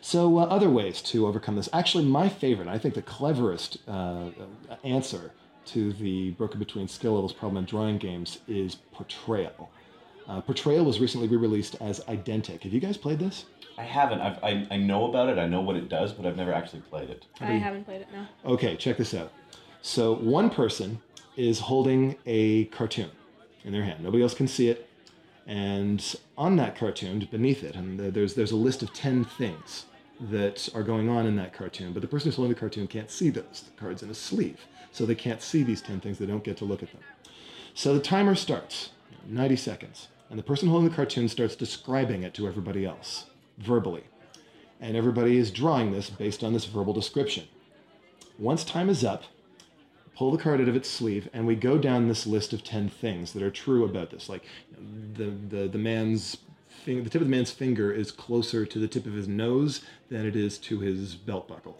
So, 0.00 0.38
uh, 0.38 0.42
other 0.44 0.70
ways 0.70 1.02
to 1.02 1.26
overcome 1.26 1.56
this. 1.56 1.68
Actually, 1.72 2.04
my 2.04 2.28
favorite, 2.28 2.68
I 2.68 2.78
think 2.78 2.94
the 2.94 3.02
cleverest 3.02 3.78
uh, 3.88 3.90
uh, 4.70 4.76
answer 4.84 5.32
to 5.66 5.92
the 5.94 6.30
broken 6.32 6.58
between 6.58 6.86
skill 6.86 7.14
levels 7.14 7.32
problem 7.32 7.56
in 7.58 7.64
drawing 7.64 7.98
games 7.98 8.38
is 8.46 8.76
Portrayal. 8.92 9.70
Uh, 10.30 10.40
Portrayal 10.40 10.84
was 10.84 11.00
recently 11.00 11.26
re 11.26 11.36
released 11.36 11.74
as 11.80 11.98
Identic. 12.04 12.62
Have 12.62 12.72
you 12.72 12.78
guys 12.78 12.96
played 12.96 13.18
this? 13.18 13.46
I 13.76 13.82
haven't. 13.82 14.20
I've, 14.20 14.42
I 14.44 14.64
I 14.70 14.76
know 14.76 15.08
about 15.08 15.28
it. 15.28 15.38
I 15.38 15.48
know 15.48 15.60
what 15.60 15.74
it 15.74 15.88
does, 15.88 16.12
but 16.12 16.24
I've 16.24 16.36
never 16.36 16.52
actually 16.52 16.82
played 16.82 17.10
it. 17.10 17.26
I 17.40 17.46
haven't 17.54 17.84
played 17.84 18.02
it 18.02 18.08
now. 18.12 18.28
Okay, 18.44 18.76
check 18.76 18.96
this 18.96 19.12
out. 19.12 19.32
So 19.82 20.14
one 20.14 20.48
person 20.48 21.00
is 21.36 21.58
holding 21.58 22.16
a 22.26 22.66
cartoon 22.66 23.10
in 23.64 23.72
their 23.72 23.82
hand. 23.82 24.04
Nobody 24.04 24.22
else 24.22 24.34
can 24.34 24.46
see 24.46 24.68
it. 24.68 24.88
And 25.48 26.14
on 26.38 26.54
that 26.56 26.76
cartoon, 26.76 27.26
beneath 27.28 27.64
it, 27.64 27.74
and 27.74 27.98
there's 27.98 28.34
there's 28.34 28.52
a 28.52 28.56
list 28.56 28.84
of 28.84 28.94
ten 28.94 29.24
things 29.24 29.86
that 30.20 30.68
are 30.76 30.84
going 30.84 31.08
on 31.08 31.26
in 31.26 31.34
that 31.36 31.52
cartoon. 31.52 31.92
But 31.92 32.02
the 32.02 32.08
person 32.08 32.28
who's 32.28 32.36
holding 32.36 32.54
the 32.54 32.60
cartoon 32.60 32.86
can't 32.86 33.10
see 33.10 33.30
those. 33.30 33.64
The 33.64 33.80
card's 33.80 34.04
in 34.04 34.10
a 34.10 34.14
sleeve, 34.14 34.60
so 34.92 35.04
they 35.04 35.16
can't 35.16 35.42
see 35.42 35.64
these 35.64 35.82
ten 35.82 35.98
things. 35.98 36.18
They 36.18 36.26
don't 36.26 36.44
get 36.44 36.56
to 36.58 36.64
look 36.64 36.84
at 36.84 36.92
them. 36.92 37.02
So 37.74 37.94
the 37.94 38.00
timer 38.00 38.36
starts, 38.36 38.90
90 39.26 39.56
seconds, 39.56 40.08
and 40.30 40.38
the 40.38 40.44
person 40.44 40.68
holding 40.68 40.88
the 40.88 40.94
cartoon 40.94 41.28
starts 41.28 41.56
describing 41.56 42.22
it 42.22 42.32
to 42.34 42.46
everybody 42.46 42.86
else 42.86 43.26
verbally. 43.58 44.04
And 44.80 44.96
everybody 44.96 45.36
is 45.36 45.50
drawing 45.50 45.92
this 45.92 46.08
based 46.08 46.42
on 46.42 46.52
this 46.52 46.64
verbal 46.64 46.94
description. 46.94 47.48
Once 48.38 48.64
time 48.64 48.88
is 48.88 49.04
up, 49.04 49.24
pull 50.16 50.30
the 50.30 50.42
card 50.42 50.60
out 50.60 50.68
of 50.68 50.76
its 50.76 50.88
sleeve, 50.88 51.28
and 51.32 51.46
we 51.46 51.56
go 51.56 51.76
down 51.76 52.08
this 52.08 52.26
list 52.26 52.52
of 52.52 52.64
10 52.64 52.88
things 52.88 53.32
that 53.32 53.42
are 53.42 53.50
true 53.50 53.84
about 53.84 54.10
this. 54.10 54.28
Like 54.28 54.44
the, 55.14 55.32
the, 55.48 55.68
the 55.68 55.78
man's 55.78 56.38
the 56.84 57.02
tip 57.02 57.20
of 57.20 57.26
the 57.26 57.36
man's 57.36 57.50
finger 57.50 57.92
is 57.92 58.10
closer 58.10 58.64
to 58.64 58.78
the 58.78 58.88
tip 58.88 59.04
of 59.04 59.12
his 59.12 59.28
nose 59.28 59.82
than 60.08 60.24
it 60.24 60.34
is 60.34 60.56
to 60.58 60.80
his 60.80 61.14
belt 61.14 61.46
buckle, 61.46 61.76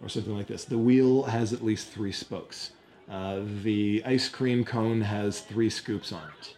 or 0.00 0.08
something 0.08 0.34
like 0.34 0.46
this. 0.46 0.64
The 0.64 0.78
wheel 0.78 1.24
has 1.24 1.52
at 1.52 1.62
least 1.62 1.88
three 1.88 2.12
spokes. 2.12 2.70
Uh, 3.10 3.40
the 3.62 4.02
ice 4.06 4.28
cream 4.28 4.64
cone 4.64 5.02
has 5.02 5.40
three 5.40 5.68
scoops 5.68 6.12
on 6.12 6.22
it. 6.40 6.56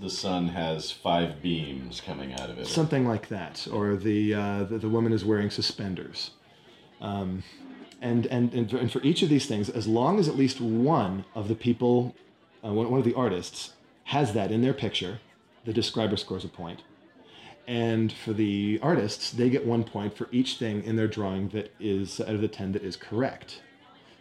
The, 0.00 0.10
sun 0.10 0.48
has 0.48 0.90
five 0.90 1.40
beams 1.40 2.00
coming 2.00 2.32
out 2.34 2.50
of 2.50 2.58
it. 2.58 2.66
something 2.66 3.06
like 3.06 3.28
that 3.28 3.68
or 3.72 3.96
the 3.96 4.34
uh, 4.34 4.64
the, 4.64 4.78
the 4.78 4.88
woman 4.88 5.12
is 5.12 5.24
wearing 5.24 5.50
suspenders. 5.50 6.32
Um, 7.00 7.44
and, 8.02 8.26
and 8.26 8.52
and 8.52 8.70
for, 8.70 8.78
and 8.78 8.90
for 8.90 9.00
each 9.02 9.22
of 9.22 9.28
these 9.28 9.46
things 9.46 9.68
as 9.68 9.86
long 9.86 10.18
as 10.18 10.28
at 10.28 10.36
least 10.36 10.60
one 10.60 11.24
of 11.34 11.48
the 11.48 11.54
people 11.54 12.14
uh, 12.64 12.72
one, 12.72 12.90
one 12.90 12.98
of 12.98 13.04
the 13.04 13.14
artists 13.14 13.74
has 14.04 14.32
that 14.32 14.50
in 14.50 14.60
their 14.62 14.74
picture 14.74 15.20
the 15.64 15.72
describer 15.72 16.16
scores 16.16 16.44
a 16.44 16.48
point. 16.48 16.82
And 17.66 18.12
for 18.12 18.32
the 18.32 18.80
artists 18.82 19.30
they 19.30 19.50
get 19.50 19.64
one 19.66 19.84
point 19.84 20.16
for 20.16 20.28
each 20.32 20.56
thing 20.56 20.82
in 20.82 20.96
their 20.96 21.08
drawing 21.08 21.50
that 21.50 21.72
is 21.78 22.20
out 22.20 22.34
of 22.34 22.40
the 22.40 22.48
10 22.48 22.72
that 22.72 22.82
is 22.82 22.96
correct. 22.96 23.62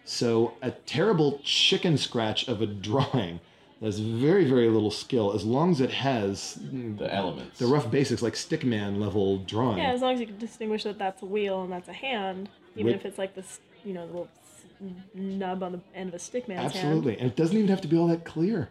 So 0.05 0.53
a 0.61 0.71
terrible 0.71 1.39
chicken 1.43 1.97
scratch 1.97 2.47
of 2.47 2.61
a 2.61 2.65
drawing 2.89 3.39
that's 3.81 3.99
very 3.99 4.45
very 4.45 4.67
little 4.69 4.91
skill 4.91 5.33
as 5.33 5.43
long 5.45 5.71
as 5.71 5.79
it 5.81 5.91
has 5.91 6.57
the 6.97 7.13
elements. 7.13 7.59
the 7.59 7.65
rough 7.67 7.89
basics 7.89 8.21
like 8.21 8.33
stickman 8.33 8.99
level 8.99 9.37
drawing 9.39 9.77
Yeah, 9.77 9.91
as 9.91 10.01
long 10.01 10.13
as 10.15 10.19
you 10.19 10.27
can 10.27 10.37
distinguish 10.37 10.83
that 10.83 10.97
that's 10.99 11.21
a 11.21 11.25
wheel 11.25 11.63
and 11.63 11.71
that's 11.71 11.87
a 11.89 11.93
hand, 11.93 12.49
even 12.75 12.87
With- 12.87 12.95
if 12.95 13.05
it's 13.05 13.17
like 13.17 13.35
this, 13.35 13.59
you 13.85 13.93
know, 13.93 14.05
the 14.07 14.13
little 14.13 14.27
nub 15.13 15.61
on 15.63 15.71
the 15.73 15.81
end 15.93 16.09
of 16.09 16.15
a 16.15 16.19
stick 16.19 16.47
man's 16.47 16.73
hand. 16.73 16.85
absolutely 16.87 17.17
and 17.19 17.27
it 17.29 17.35
doesn't 17.35 17.55
even 17.57 17.69
have 17.69 17.81
to 17.81 17.87
be 17.87 17.97
all 17.97 18.07
that 18.07 18.23
clear 18.23 18.69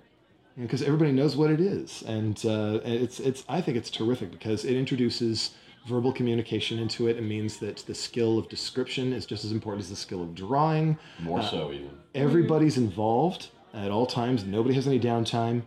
because 0.56 0.82
everybody 0.82 1.12
knows 1.12 1.36
what 1.36 1.50
it 1.50 1.60
is 1.60 2.02
and 2.06 2.44
uh, 2.46 2.80
it's 2.84 3.20
it's 3.20 3.44
i 3.48 3.60
think 3.60 3.76
it's 3.76 3.90
terrific 3.90 4.30
because 4.30 4.64
it 4.64 4.74
introduces 4.74 5.50
verbal 5.86 6.10
communication 6.12 6.78
into 6.78 7.08
it 7.08 7.16
it 7.18 7.22
means 7.22 7.58
that 7.58 7.76
the 7.86 7.94
skill 7.94 8.38
of 8.38 8.48
description 8.48 9.12
is 9.12 9.26
just 9.26 9.44
as 9.44 9.52
important 9.52 9.82
as 9.82 9.90
the 9.90 9.96
skill 9.96 10.22
of 10.22 10.34
drawing 10.34 10.96
More 11.20 11.42
so 11.42 11.72
even. 11.72 11.90
everybody's 12.14 12.78
involved 12.78 13.48
at 13.84 13.90
all 13.90 14.06
times 14.06 14.44
nobody 14.44 14.74
has 14.74 14.86
any 14.86 15.00
downtime 15.00 15.62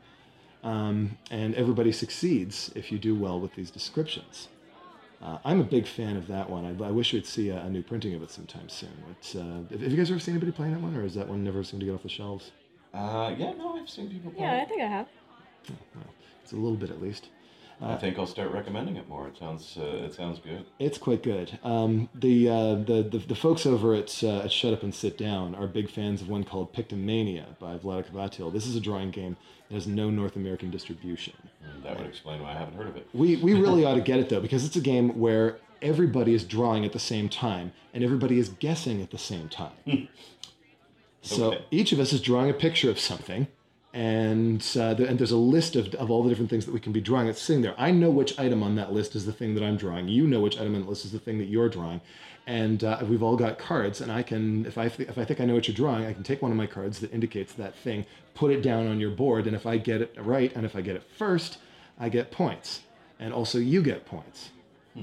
um, 0.64 1.18
and 1.30 1.56
everybody 1.56 1.92
succeeds 1.92 2.72
if 2.76 2.92
you 2.92 3.00
do 3.00 3.16
well 3.16 3.40
with 3.40 3.56
these 3.56 3.72
descriptions 3.72 4.48
uh, 5.22 5.38
I'm 5.46 5.60
a 5.60 5.64
big 5.64 5.86
fan 5.86 6.18
of 6.18 6.28
that 6.28 6.50
one. 6.50 6.66
I, 6.66 6.88
I 6.88 6.90
wish 6.90 7.14
we'd 7.14 7.28
see 7.28 7.50
a, 7.50 7.58
a 7.62 7.70
new 7.70 7.84
printing 7.84 8.16
of 8.16 8.24
it 8.24 8.32
sometime 8.32 8.70
soon. 8.70 8.90
But, 9.08 9.40
uh, 9.40 9.44
have 9.70 9.82
have 9.82 9.92
you 9.92 9.98
guys 9.98 10.10
ever 10.10 10.20
seen 10.20 10.34
anybody 10.34 10.52
playing 10.52 10.74
that 10.74 10.82
one, 10.82 10.96
or 10.96 11.06
is 11.06 11.14
that 11.14 11.28
one 11.28 11.44
never 11.44 11.64
seemed 11.64 11.82
to 11.82 11.86
get 11.86 11.94
off 11.94 12.02
the 12.02 12.10
shelves? 12.10 12.52
Uh, 12.94 13.34
yeah, 13.38 13.54
no, 13.54 13.78
I've 13.78 13.90
seen 13.90 14.10
people 14.10 14.32
play. 14.32 14.42
Yeah, 14.42 14.64
I 14.64 14.66
think 14.66 14.82
I 14.82 14.88
have. 14.88 15.08
Well, 15.70 16.06
it's 16.42 16.54
a 16.54 16.56
little 16.56 16.76
bit 16.76 16.90
at 16.90 17.02
least. 17.02 17.30
I 17.84 17.96
think 17.96 18.20
I'll 18.20 18.28
start 18.28 18.52
recommending 18.52 18.96
it 18.96 19.10
more. 19.10 19.28
It 19.28 19.38
sounds 19.38 19.76
uh, 19.76 19.84
it 20.06 20.14
sounds 20.14 20.40
good. 20.40 20.66
It's 20.78 20.98
quite 21.00 21.24
good. 21.24 21.58
Um, 21.64 22.10
the, 22.14 22.48
uh, 22.48 22.76
the 22.76 23.02
the 23.12 23.18
the 23.30 23.36
folks 23.36 23.66
over 23.66 23.96
at, 23.96 24.24
uh, 24.24 24.40
at 24.42 24.52
Shut 24.52 24.74
Up 24.74 24.84
and 24.84 24.94
Sit 24.94 25.18
Down 25.18 25.56
are 25.56 25.66
big 25.68 25.90
fans 25.90 26.22
of 26.22 26.30
one 26.30 26.44
called 26.44 26.74
Pictomania 26.74 27.58
by 27.60 27.78
Vlaada 27.78 28.12
Chvátil. 28.12 28.54
This 28.54 28.68
is 28.68 28.76
a 28.76 28.80
drawing 28.80 29.10
game 29.10 29.36
that 29.70 29.74
has 29.76 29.88
no 29.88 30.10
North 30.12 30.36
American 30.36 30.70
distribution. 30.70 31.34
Mm, 31.66 31.84
That 31.84 31.98
would 31.98 32.06
explain 32.08 32.44
why 32.44 32.52
I 32.52 32.58
haven't 32.58 32.76
heard 32.76 32.88
of 32.88 32.98
it. 32.98 33.08
We 33.14 33.38
we 33.38 33.54
really 33.66 33.84
ought 33.84 33.96
to 33.96 34.02
get 34.02 34.20
it 34.20 34.30
though 34.30 34.42
because 34.42 34.64
it's 34.64 34.76
a 34.76 34.82
game 34.82 35.18
where 35.20 35.58
everybody 35.82 36.36
is 36.36 36.44
drawing 36.44 36.86
at 36.86 36.94
the 36.94 37.00
same 37.00 37.28
time 37.30 37.72
and 37.96 38.04
everybody 38.04 38.38
is 38.38 38.50
guessing 38.50 39.02
at 39.02 39.10
the 39.10 39.18
same 39.18 39.50
time. 39.50 40.08
so 41.24 41.54
Okay. 41.54 41.66
each 41.72 41.92
of 41.92 42.00
us 42.00 42.14
is 42.14 42.22
drawing 42.22 42.50
a 42.50 42.54
picture 42.54 42.90
of 42.92 43.00
something. 43.00 43.48
And 43.94 44.66
uh, 44.80 44.94
the, 44.94 45.08
and 45.08 45.20
there's 45.20 45.32
a 45.32 45.38
list 45.38 45.76
of, 45.76 45.94
of 45.96 46.10
all 46.10 46.24
the 46.24 46.30
different 46.30 46.50
things 46.50 46.66
that 46.66 46.74
we 46.74 46.80
can 46.80 46.94
be 46.94 47.02
drawing. 47.02 47.28
It's 47.28 47.42
sitting 47.42 47.62
there. 47.62 47.76
I 47.78 47.92
know 47.92 48.10
which 48.10 48.40
item 48.40 48.64
on 48.64 48.76
that 48.76 48.94
list 48.94 49.16
is 49.16 49.26
the 49.26 49.34
thing 49.34 49.54
that 49.56 49.64
I'm 49.64 49.76
drawing. 49.76 50.08
You 50.08 50.28
know 50.28 50.40
which 50.40 50.58
item 50.58 50.76
on 50.76 50.84
the 50.84 50.88
list 50.90 51.04
is 51.04 51.12
the 51.12 51.20
thing 51.20 51.38
that 51.40 51.48
you're 51.48 51.68
drawing. 51.68 52.00
And 52.48 52.84
uh, 52.84 53.00
we've 53.04 53.22
all 53.22 53.36
got 53.36 53.60
cards. 53.60 54.00
And 54.00 54.12
I 54.12 54.24
can, 54.24 54.66
if 54.66 54.78
I 54.78 54.88
th- 54.88 55.10
if 55.10 55.18
I 55.18 55.26
think 55.26 55.42
I 55.42 55.46
know 55.46 55.56
what 55.56 55.68
you're 55.68 55.76
drawing, 55.76 56.06
I 56.06 56.14
can 56.14 56.24
take 56.24 56.42
one 56.42 56.52
of 56.52 56.58
my 56.58 56.68
cards 56.68 57.00
that 57.02 57.12
indicates 57.14 57.54
that 57.54 57.76
thing, 57.76 58.06
put 58.34 58.52
it 58.52 58.62
down 58.62 58.88
on 58.88 59.00
your 59.00 59.12
board, 59.12 59.46
and 59.46 59.56
if 59.56 59.66
I 59.66 59.78
get 59.78 60.02
it 60.02 60.16
right, 60.18 60.52
and 60.56 60.66
if 60.66 60.76
I 60.76 60.82
get 60.82 60.96
it 60.96 61.04
first, 61.18 61.58
I 62.00 62.10
get 62.10 62.32
points, 62.32 62.82
and 63.20 63.34
also 63.34 63.60
you 63.60 63.84
get 63.84 64.06
points. 64.06 64.50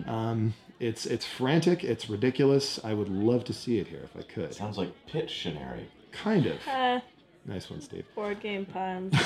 Um, 0.07 0.55
it's 0.81 1.07
it's 1.07 1.25
frantic. 1.25 1.85
It's 1.85 2.11
ridiculous. 2.11 2.81
I 2.83 2.95
would 2.95 3.09
love 3.09 3.45
to 3.45 3.53
see 3.53 3.79
it 3.79 3.87
here 3.87 4.03
if 4.05 4.17
I 4.17 4.23
could. 4.23 4.55
Sounds 4.55 4.79
like 4.79 4.93
Pictionary. 5.07 5.85
Kind 6.13 6.47
of. 6.47 6.67
Uh, 6.67 7.01
Nice 7.49 7.69
one, 7.71 7.81
Steve. 7.81 8.05
board 8.15 8.41
game 8.41 8.65
puns. 8.67 9.15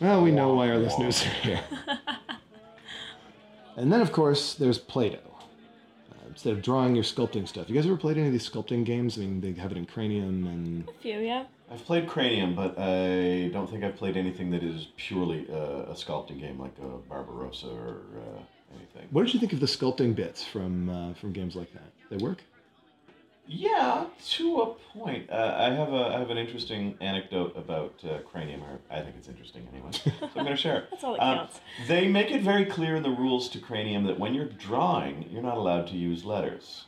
Well, 0.00 0.22
we 0.22 0.32
know 0.32 0.54
why 0.54 0.68
our 0.70 0.76
listeners 0.76 1.24
are 1.24 1.28
here. 1.28 1.60
and 3.76 3.92
then, 3.92 4.00
of 4.00 4.10
course, 4.10 4.54
there's 4.54 4.76
Play-Doh. 4.76 5.16
Uh, 5.16 6.14
instead 6.28 6.52
of 6.52 6.62
drawing 6.62 6.96
your 6.96 7.04
sculpting 7.04 7.46
stuff, 7.46 7.68
you 7.68 7.76
guys 7.76 7.86
ever 7.86 7.96
played 7.96 8.18
any 8.18 8.26
of 8.26 8.32
these 8.32 8.48
sculpting 8.48 8.84
games? 8.84 9.16
I 9.16 9.20
mean, 9.20 9.40
they 9.40 9.52
have 9.52 9.70
it 9.70 9.78
in 9.78 9.86
Cranium 9.86 10.46
and 10.46 10.88
A 10.88 10.92
few, 11.00 11.20
yeah. 11.20 11.44
I've 11.70 11.84
played 11.84 12.08
Cranium, 12.08 12.54
but 12.56 12.76
I 12.76 13.50
don't 13.52 13.70
think 13.70 13.84
I've 13.84 13.96
played 13.96 14.16
anything 14.16 14.50
that 14.50 14.64
is 14.64 14.88
purely 14.96 15.46
uh, 15.50 15.92
a 15.92 15.94
sculpting 15.94 16.40
game 16.40 16.58
like 16.58 16.74
a 16.82 16.98
Barbarossa 17.08 17.68
or 17.68 18.02
uh, 18.18 18.40
anything. 18.76 19.08
what 19.12 19.24
did 19.24 19.32
you 19.34 19.40
think 19.40 19.52
of 19.52 19.60
the 19.60 19.66
sculpting 19.66 20.14
bits 20.14 20.44
from 20.44 20.90
uh, 20.90 21.14
from 21.14 21.32
games 21.32 21.54
like 21.54 21.72
that? 21.72 21.92
They 22.10 22.16
work? 22.16 22.42
Yeah, 23.46 24.06
to 24.30 24.60
a 24.62 24.66
point. 24.98 25.28
Uh, 25.30 25.54
I 25.58 25.70
have 25.70 25.92
a 25.92 26.14
I 26.14 26.18
have 26.18 26.30
an 26.30 26.38
interesting 26.38 26.96
anecdote 27.00 27.54
about 27.56 27.94
uh, 28.02 28.18
Cranium. 28.20 28.62
Or 28.62 28.78
I 28.90 29.00
think 29.02 29.16
it's 29.18 29.28
interesting 29.28 29.68
anyway, 29.72 29.90
so 29.92 30.10
I'm 30.22 30.30
going 30.44 30.46
to 30.46 30.56
share 30.56 30.78
it. 30.78 30.84
That's 30.90 31.04
all 31.04 31.12
that 31.14 31.22
Um, 31.22 31.38
counts. 31.38 31.60
They 31.86 32.08
make 32.08 32.30
it 32.30 32.40
very 32.42 32.64
clear 32.64 32.96
in 32.96 33.02
the 33.02 33.10
rules 33.10 33.48
to 33.50 33.58
Cranium 33.58 34.04
that 34.04 34.18
when 34.18 34.32
you're 34.34 34.46
drawing, 34.48 35.28
you're 35.30 35.42
not 35.42 35.58
allowed 35.58 35.86
to 35.88 35.94
use 35.94 36.24
letters. 36.24 36.86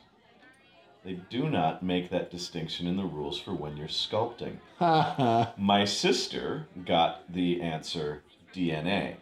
They 1.05 1.19
do 1.29 1.47
not 1.49 1.83
make 1.83 2.09
that 2.09 2.31
distinction 2.31 2.87
in 2.87 2.97
the 2.97 3.05
rules 3.05 3.39
for 3.39 3.53
when 3.53 3.77
you're 3.77 3.87
sculpting. 3.87 4.57
Ha 4.79 5.01
ha. 5.17 5.53
My 5.57 5.85
sister 5.85 6.67
got 6.85 7.31
the 7.31 7.61
answer 7.61 8.23
DNA. 8.53 9.17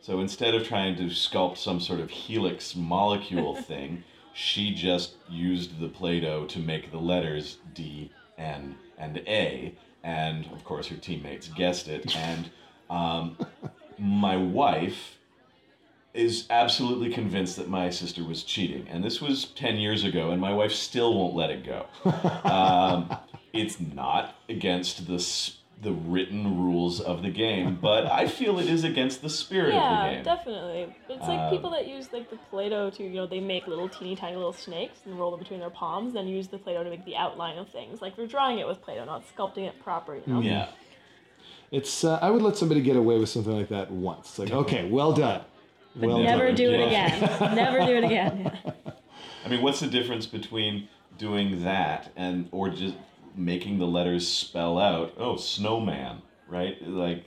So 0.00 0.20
instead 0.20 0.54
of 0.54 0.66
trying 0.66 0.96
to 0.96 1.04
sculpt 1.04 1.56
some 1.58 1.80
sort 1.80 1.98
of 1.98 2.10
helix 2.10 2.76
molecule 2.76 3.56
thing, 3.70 4.04
she 4.34 4.74
just 4.74 5.14
used 5.30 5.80
the 5.80 5.88
Play 5.88 6.20
Doh 6.20 6.44
to 6.46 6.58
make 6.58 6.90
the 6.90 6.98
letters 6.98 7.58
D, 7.72 8.10
N, 8.36 8.76
and 8.98 9.18
A. 9.26 9.74
And 10.02 10.46
of 10.52 10.64
course, 10.64 10.88
her 10.88 10.96
teammates 10.96 11.48
guessed 11.48 11.88
it. 11.88 12.14
And 12.16 12.50
um, 12.90 13.38
my 13.98 14.36
wife 14.36 15.18
is 16.12 16.46
absolutely 16.50 17.10
convinced 17.10 17.56
that 17.56 17.68
my 17.68 17.90
sister 17.90 18.24
was 18.24 18.42
cheating. 18.42 18.86
And 18.88 19.02
this 19.02 19.20
was 19.20 19.46
10 19.46 19.76
years 19.76 20.04
ago, 20.04 20.30
and 20.30 20.40
my 20.40 20.52
wife 20.52 20.72
still 20.72 21.14
won't 21.14 21.34
let 21.34 21.50
it 21.50 21.64
go. 21.64 21.86
Um, 22.44 23.16
it's 23.52 23.78
not 23.78 24.34
against 24.48 25.06
the, 25.06 25.24
the 25.82 25.92
written 25.92 26.62
rules 26.64 27.00
of 27.00 27.22
the 27.22 27.30
game, 27.30 27.78
but 27.82 28.06
I 28.06 28.26
feel 28.26 28.58
it 28.58 28.66
is 28.68 28.84
against 28.84 29.20
the 29.22 29.28
spirit 29.28 29.74
of 29.74 29.74
the 29.74 30.12
Yeah, 30.12 30.22
definitely. 30.22 30.94
But 31.06 31.16
It's 31.16 31.28
like 31.28 31.38
Um, 31.40 31.50
people 31.50 31.70
that 31.70 31.86
use 31.86 32.12
like 32.12 32.30
the 32.30 32.36
Play-Doh 32.50 32.90
to, 32.90 33.02
you 33.02 33.10
know, 33.10 33.26
they 33.26 33.40
make 33.40 33.66
little 33.66 33.88
teeny 33.88 34.16
tiny 34.16 34.36
little 34.36 34.52
snakes 34.52 35.00
and 35.04 35.18
roll 35.18 35.30
them 35.30 35.40
between 35.40 35.60
their 35.60 35.70
palms, 35.70 36.14
then 36.14 36.26
use 36.26 36.48
the 36.48 36.58
Play-Doh 36.58 36.84
to 36.84 36.90
make 36.90 37.04
the 37.04 37.16
outline 37.16 37.58
of 37.58 37.68
things. 37.68 38.00
Like 38.00 38.16
they're 38.16 38.26
drawing 38.26 38.58
it 38.58 38.66
with 38.66 38.80
Play-Doh, 38.82 39.04
not 39.04 39.24
sculpting 39.36 39.68
it 39.68 39.82
proper, 39.82 40.14
you 40.16 40.22
know? 40.26 40.40
Yeah. 40.40 40.68
It's 41.70 42.04
uh, 42.04 42.18
I 42.22 42.30
would 42.30 42.42
let 42.42 42.56
somebody 42.56 42.80
get 42.80 42.96
away 42.96 43.18
with 43.18 43.28
something 43.28 43.52
like 43.52 43.68
that 43.68 43.90
once. 43.90 44.28
It's 44.28 44.38
like, 44.38 44.50
okay, 44.52 44.88
well 44.88 45.12
done. 45.12 45.42
Well 45.96 46.18
Never 46.18 46.46
done. 46.46 46.54
do 46.54 46.70
it 46.72 46.86
again. 46.86 47.20
Never 47.54 47.78
do 47.84 47.96
it 47.96 48.04
again. 48.04 48.52
Yeah. 48.64 48.92
I 49.44 49.48
mean, 49.48 49.60
what's 49.60 49.80
the 49.80 49.86
difference 49.86 50.26
between 50.26 50.88
doing 51.18 51.62
that 51.64 52.10
and 52.16 52.48
or 52.52 52.68
just 52.68 52.94
making 53.34 53.78
the 53.78 53.86
letters 53.86 54.26
spell 54.26 54.78
out, 54.78 55.12
oh, 55.18 55.36
snowman, 55.36 56.22
right? 56.48 56.76
Like, 56.86 57.24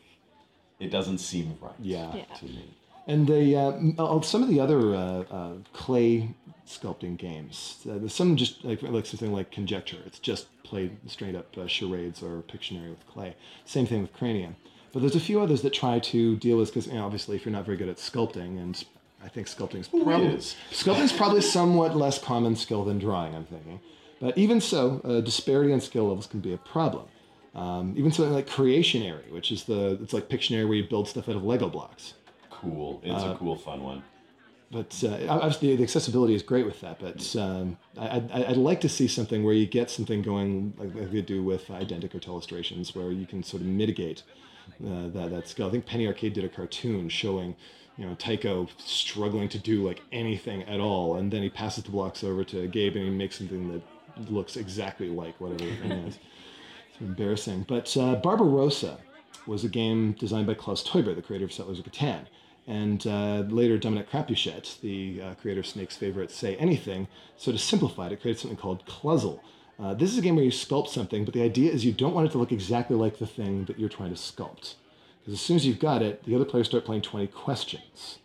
it 0.79 0.89
doesn't 0.91 1.17
seem 1.19 1.57
right 1.61 1.73
Yeah. 1.79 2.13
Yeah. 2.15 2.35
to 2.35 2.45
me. 2.45 2.73
And 3.07 3.25
the 3.25 3.55
uh, 3.55 4.21
some 4.21 4.43
of 4.43 4.49
the 4.49 4.59
other 4.59 4.93
uh, 4.93 5.23
uh, 5.31 5.53
clay 5.71 6.35
sculpting 6.67 7.17
games, 7.17 7.87
uh, 7.89 8.05
some 8.09 8.35
just 8.35 8.65
like 8.65 8.81
like 8.81 9.05
something 9.05 9.31
like 9.31 9.49
Conjecture. 9.49 9.97
It's 10.05 10.19
just 10.19 10.47
played 10.63 10.97
straight 11.09 11.33
up 11.33 11.57
uh, 11.57 11.67
charades 11.67 12.21
or 12.21 12.41
Pictionary 12.41 12.89
with 12.89 13.07
clay. 13.07 13.35
Same 13.63 13.85
thing 13.85 14.01
with 14.01 14.11
Cranium. 14.11 14.57
But 14.91 14.99
there's 14.99 15.15
a 15.15 15.21
few 15.21 15.39
others 15.39 15.61
that 15.61 15.73
try 15.73 15.99
to 15.99 16.35
deal 16.35 16.57
with 16.57 16.69
because 16.69 16.87
you 16.87 16.95
know, 16.95 17.05
obviously 17.05 17.37
if 17.37 17.45
you're 17.45 17.53
not 17.53 17.65
very 17.65 17.77
good 17.77 17.87
at 17.87 17.95
sculpting, 17.95 18.59
and 18.61 18.83
I 19.23 19.29
think 19.29 19.47
sculpting's 19.47 19.87
probably 19.87 20.27
is? 20.27 20.57
sculpting's 20.71 21.13
probably 21.13 21.41
somewhat 21.41 21.95
less 21.95 22.19
common 22.19 22.57
skill 22.57 22.83
than 22.83 22.99
drawing. 22.99 23.33
I'm 23.35 23.45
thinking, 23.45 23.79
but 24.19 24.37
even 24.37 24.61
so, 24.61 25.01
uh, 25.03 25.21
disparity 25.21 25.71
in 25.71 25.81
skill 25.81 26.07
levels 26.07 26.27
can 26.27 26.39
be 26.39 26.53
a 26.53 26.57
problem. 26.57 27.05
Um, 27.55 27.95
even 27.97 28.11
something 28.11 28.33
like 28.33 28.47
Creationary, 28.47 29.31
which 29.31 29.51
is 29.51 29.63
the 29.63 29.97
it's 30.01 30.13
like 30.13 30.29
Pictionary 30.29 30.67
where 30.67 30.77
you 30.77 30.87
build 30.87 31.07
stuff 31.07 31.27
out 31.27 31.35
of 31.35 31.43
Lego 31.43 31.69
blocks. 31.69 32.13
Cool. 32.51 33.01
It's 33.03 33.23
Uh, 33.23 33.33
a 33.33 33.35
cool, 33.35 33.55
fun 33.55 33.81
one. 33.83 34.03
But 34.69 35.01
uh, 35.03 35.27
obviously, 35.29 35.75
the 35.75 35.83
accessibility 35.83 36.35
is 36.35 36.43
great 36.43 36.65
with 36.65 36.81
that. 36.81 36.99
But 36.99 37.35
um, 37.35 37.77
I, 37.97 38.17
I'd, 38.17 38.31
I'd 38.31 38.57
like 38.57 38.81
to 38.81 38.89
see 38.89 39.07
something 39.07 39.43
where 39.43 39.53
you 39.53 39.65
get 39.65 39.89
something 39.89 40.21
going 40.21 40.73
like, 40.77 40.93
like 40.93 41.11
they 41.11 41.21
do 41.21 41.41
with 41.41 41.67
Identic 41.69 42.27
illustrations, 42.27 42.93
where 42.93 43.11
you 43.11 43.25
can 43.25 43.43
sort 43.43 43.61
of 43.61 43.67
mitigate 43.67 44.23
uh, 44.85 45.07
that, 45.13 45.31
that 45.31 45.47
skill. 45.47 45.67
I 45.67 45.71
think 45.71 45.85
Penny 45.85 46.05
Arcade 46.05 46.33
did 46.33 46.43
a 46.43 46.49
cartoon 46.49 47.07
showing, 47.07 47.55
you 47.97 48.05
know, 48.05 48.13
Tycho 48.15 48.67
struggling 48.77 49.47
to 49.49 49.57
do 49.57 49.87
like 49.87 50.01
anything 50.11 50.63
at 50.63 50.79
all, 50.81 51.15
and 51.15 51.31
then 51.31 51.41
he 51.43 51.49
passes 51.49 51.85
the 51.85 51.91
blocks 51.91 52.23
over 52.23 52.43
to 52.43 52.67
Gabe, 52.67 52.97
and 52.97 53.05
he 53.05 53.11
makes 53.11 53.37
something 53.37 53.71
that 53.71 53.81
looks 54.29 54.57
exactly 54.57 55.09
like 55.09 55.39
whatever 55.39 55.69
thing 55.75 55.91
is. 55.91 56.19
It's 56.89 57.01
embarrassing. 57.01 57.65
But 57.67 57.95
uh, 57.97 58.15
Barbarossa 58.15 58.97
was 59.45 59.63
a 59.63 59.69
game 59.69 60.13
designed 60.13 60.47
by 60.47 60.53
Klaus 60.53 60.83
Teuber, 60.83 61.15
the 61.15 61.21
creator 61.21 61.45
of 61.45 61.53
Settlers 61.53 61.79
of 61.79 61.85
Catan. 61.85 62.25
And 62.67 63.07
uh, 63.07 63.45
later, 63.47 63.77
Dominic 63.77 64.11
Crapuchettes, 64.11 64.79
the 64.81 65.21
uh, 65.21 65.35
creator 65.35 65.61
of 65.61 65.67
Snake's 65.67 65.95
favorite 65.95 66.31
Say 66.31 66.57
Anything, 66.57 67.07
sort 67.37 67.55
of 67.55 67.61
simplified 67.61 68.11
it, 68.11 68.21
created 68.21 68.41
something 68.41 68.57
called 68.57 68.85
Cluzzle. 68.85 69.39
Uh, 69.79 69.93
this 69.93 70.11
is 70.11 70.17
a 70.17 70.21
game 70.21 70.35
where 70.35 70.43
you 70.43 70.51
sculpt 70.51 70.89
something, 70.89 71.23
but 71.23 71.33
the 71.33 71.43
idea 71.43 71.71
is 71.71 71.85
you 71.85 71.93
don't 71.93 72.13
want 72.13 72.27
it 72.27 72.31
to 72.31 72.37
look 72.37 72.51
exactly 72.51 72.95
like 72.95 73.19
the 73.19 73.27
thing 73.27 73.65
that 73.65 73.79
you're 73.79 73.87
trying 73.87 74.13
to 74.13 74.19
sculpt. 74.19 74.73
Because 75.19 75.33
as 75.33 75.41
soon 75.41 75.55
as 75.55 75.65
you've 75.65 75.79
got 75.79 76.01
it, 76.01 76.23
the 76.25 76.35
other 76.35 76.45
players 76.45 76.67
start 76.67 76.83
playing 76.83 77.03
20 77.03 77.27
questions. 77.27 78.19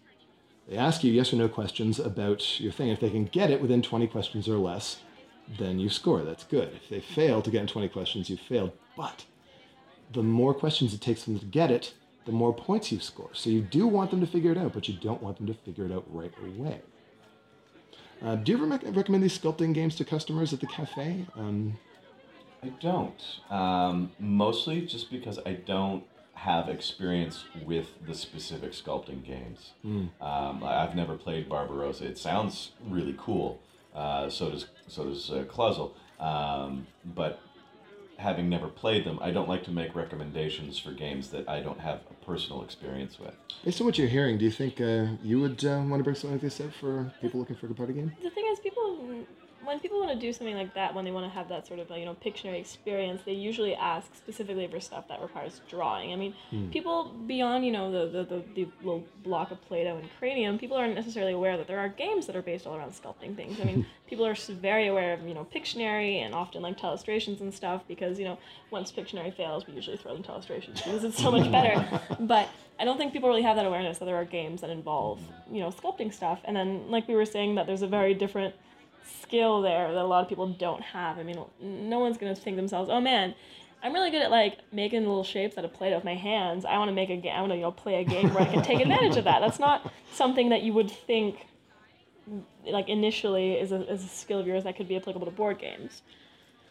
They 0.69 0.77
ask 0.77 1.05
you 1.05 1.13
yes 1.13 1.33
or 1.33 1.37
no 1.37 1.49
questions 1.49 1.99
about 2.01 2.61
your 2.61 2.73
thing. 2.73 2.89
If 2.89 3.01
they 3.01 3.11
can 3.11 3.27
get 3.27 3.51
it 3.51 3.61
within 3.61 3.83
20 3.83 4.07
questions 4.07 4.49
or 4.49 4.57
less, 4.57 5.01
then 5.59 5.79
you 5.79 5.89
score. 5.89 6.23
That's 6.23 6.45
good. 6.45 6.71
If 6.75 6.89
they 6.89 7.01
fail 7.01 7.43
to 7.43 7.51
get 7.51 7.61
in 7.63 7.67
20 7.67 7.89
questions, 7.89 8.31
you 8.31 8.37
failed. 8.37 8.73
But 8.97 9.25
the 10.13 10.23
more 10.23 10.55
questions 10.55 10.93
it 10.95 11.01
takes 11.01 11.25
them 11.25 11.39
to 11.39 11.45
get 11.47 11.71
it, 11.71 11.95
the 12.27 12.33
more 12.33 12.55
points 12.55 12.93
you 12.93 13.01
score. 13.01 13.31
So 13.33 13.51
you 13.51 13.61
do 13.63 13.87
want 13.87 14.11
them 14.11 14.21
to 14.21 14.27
figure 14.27 14.53
it 14.53 14.59
out, 14.59 14.73
but 14.73 14.89
you 14.89 14.95
don't 14.95 15.23
want 15.23 15.39
them 15.39 15.47
to 15.47 15.55
figure 15.55 15.85
it 15.87 15.93
out 15.93 16.05
right 16.09 16.33
away. 16.45 16.81
Uh, 18.23 18.37
do 18.37 18.53
you 18.53 18.59
ever 18.59 18.67
rec- 18.67 18.95
recommend 18.97 19.25
these 19.25 19.37
sculpting 19.37 19.75
games 19.75 19.97
to 19.97 20.05
customers 20.05 20.53
at 20.53 20.61
the 20.61 20.67
cafe? 20.67 21.27
Um, 21.37 21.77
I 22.63 22.69
don't. 22.81 23.21
Um, 23.51 24.13
mostly 24.21 24.83
just 24.83 25.11
because 25.11 25.41
I 25.45 25.55
don't 25.55 26.05
have 26.35 26.69
experience 26.69 27.45
with 27.65 27.89
the 28.07 28.15
specific 28.15 28.73
sculpting 28.73 29.25
games. 29.25 29.73
Um, 29.85 30.11
I- 30.21 30.85
I've 30.85 30.95
never 30.95 31.17
played 31.17 31.49
Barbarossa. 31.49 32.07
It 32.07 32.19
sounds 32.19 32.71
really 32.89 33.15
cool. 33.19 33.61
Uh, 33.95 34.29
so 34.31 34.51
does 34.51 34.67
so 34.89 35.05
does 35.05 35.31
uh, 35.31 35.45
Cluzzle. 35.45 35.95
Um, 36.19 36.87
but 37.05 37.41
having 38.19 38.49
never 38.49 38.69
played 38.69 39.05
them, 39.05 39.19
I 39.21 39.33
don't 39.33 39.49
like 39.49 39.65
to 39.65 39.71
make 39.71 39.95
recommendations 39.95 40.79
for 40.79 40.93
games 40.93 41.31
that 41.31 41.49
I 41.49 41.61
don't 41.61 41.81
have 41.81 42.01
a 42.11 42.25
personal 42.25 42.63
experience 42.63 43.19
with. 43.19 43.35
based 43.65 43.81
on 43.81 43.87
what 43.87 43.99
you're 43.99 44.09
hearing, 44.09 44.39
do 44.39 44.45
you 44.45 44.51
think 44.51 44.81
uh, 44.81 45.07
you 45.23 45.41
would 45.41 45.65
uh, 45.65 45.83
want 45.85 45.99
to 45.99 46.05
bring 46.05 46.15
something 46.15 46.33
like 46.33 46.41
this 46.41 46.61
up 46.61 46.73
for 46.81 47.13
people 47.21 47.41
looking 47.41 47.57
for 47.57 47.67
a 47.67 47.75
party 47.75 47.95
game? 47.95 48.13
The 48.23 48.31
thing 48.31 48.45
is, 48.51 48.61
people 48.61 49.25
when 49.65 49.79
people 49.81 50.01
want 50.01 50.13
to 50.13 50.19
do 50.19 50.33
something 50.33 50.57
like 50.57 50.75
that, 50.75 50.95
when 50.95 51.05
they 51.05 51.11
want 51.11 51.31
to 51.31 51.31
have 51.31 51.49
that 51.49 51.67
sort 51.67 51.81
of 51.81 51.91
you 51.91 52.05
know 52.05 52.17
Pictionary 52.25 52.61
experience, 52.61 53.23
they 53.25 53.33
usually 53.33 53.75
ask 53.75 54.15
specifically 54.15 54.67
for 54.67 54.81
stuff 54.81 55.09
that 55.09 55.21
requires 55.21 55.61
drawing. 55.69 56.13
I 56.13 56.17
mean, 56.17 56.35
hmm. 56.51 56.69
people 56.71 57.15
beyond 57.27 57.65
you 57.65 57.73
know 57.73 57.91
the, 57.91 58.11
the, 58.11 58.25
the, 58.25 58.45
the 58.55 58.69
little 58.83 59.05
block 59.23 59.51
of 59.51 59.63
Play-Doh 59.67 59.97
and 59.97 60.09
Cranium, 60.19 60.59
people 60.59 60.77
aren't 60.77 60.95
necessarily 60.95 61.33
aware 61.33 61.57
that 61.57 61.67
there 61.67 61.79
are 61.79 61.89
games 61.89 62.27
that 62.27 62.37
are 62.37 62.43
based 62.43 62.67
all 62.67 62.77
around 62.77 62.93
sculpting 62.93 63.37
things. 63.37 63.61
I 63.61 63.65
mean, 63.65 63.87
people 64.07 64.27
are 64.27 64.35
very 64.35 64.89
aware 64.89 65.15
of 65.15 65.27
you 65.27 65.35
know 65.35 65.47
Pictionary 65.55 66.17
and 66.17 66.35
often 66.35 66.63
like 66.63 66.79
telestrations 66.79 67.41
and 67.41 67.53
stuff 67.53 67.83
because 67.87 68.19
you 68.19 68.25
know 68.25 68.39
once 68.71 68.91
Pictionary 68.91 69.35
fails, 69.35 69.67
we 69.67 69.75
usually 69.75 69.97
throw 69.97 70.15
in 70.15 70.23
telestrations 70.23 70.77
because 70.77 71.05
it's 71.05 71.19
so 71.19 71.31
much 71.31 71.51
better. 71.51 72.01
but 72.21 72.49
I 72.81 72.85
don't 72.85 72.99
think 72.99 73.13
people 73.13 73.29
really 73.29 73.43
have 73.43 73.57
that 73.57 73.67
awareness 73.67 73.99
that 73.99 74.07
there 74.07 74.17
are 74.17 74.25
games 74.25 74.61
that 74.63 74.71
involve 74.71 75.21
you 75.51 75.61
know 75.61 75.71
sculpting 75.71 76.13
stuff. 76.13 76.41
And 76.45 76.57
then 76.57 76.91
like 76.91 77.07
we 77.07 77.15
were 77.15 77.27
saying 77.27 77.55
that 77.57 77.67
there's 77.67 77.83
a 77.83 77.87
very 77.87 78.15
different 78.15 78.55
skill 79.05 79.63
there 79.63 79.93
that 79.93 80.01
a 80.01 80.05
lot 80.05 80.23
of 80.23 80.29
people 80.29 80.49
don't 80.49 80.83
have. 80.83 81.19
I 81.19 81.23
mean, 81.23 81.39
no 81.61 81.99
one's 81.99 82.19
gonna 82.19 82.35
think 82.35 82.57
themselves, 82.57 82.91
oh 82.91 83.01
man. 83.01 83.35
I'm 83.85 83.93
really 83.93 84.13
good 84.13 84.23
at 84.23 84.31
like 84.31 84.59
making 84.71 85.01
little 85.01 85.25
shapes 85.25 85.59
out 85.59 85.65
of 85.65 85.73
Play-Doh 85.73 85.97
with 85.97 86.05
my 86.05 86.15
hands. 86.15 86.65
I 86.65 86.79
want 86.79 86.89
to 86.91 86.95
make 86.95 87.11
a 87.11 87.17
game. 87.17 87.33
I 87.35 87.41
want 87.41 87.51
to 87.51 87.57
you 87.57 87.63
know 87.63 87.73
play 87.73 88.01
a 88.01 88.05
game 88.05 88.33
where 88.33 88.45
I 88.45 88.47
can 88.47 88.63
take 88.63 88.79
advantage 88.81 89.17
of 89.17 89.25
that. 89.25 89.41
That's 89.41 89.59
not 89.59 89.93
something 90.13 90.51
that 90.51 90.63
you 90.63 90.73
would 90.73 90.89
think 90.89 91.49
like 92.65 92.89
initially 92.89 93.55
is 93.55 93.73
a, 93.73 93.91
is 93.91 94.05
a 94.05 94.09
skill 94.09 94.39
of 94.39 94.47
yours 94.47 94.65
that 94.65 94.77
could 94.77 94.89
be 94.89 94.97
applicable 94.97 95.27
to 95.27 95.33
board 95.33 95.59
games. 95.59 96.03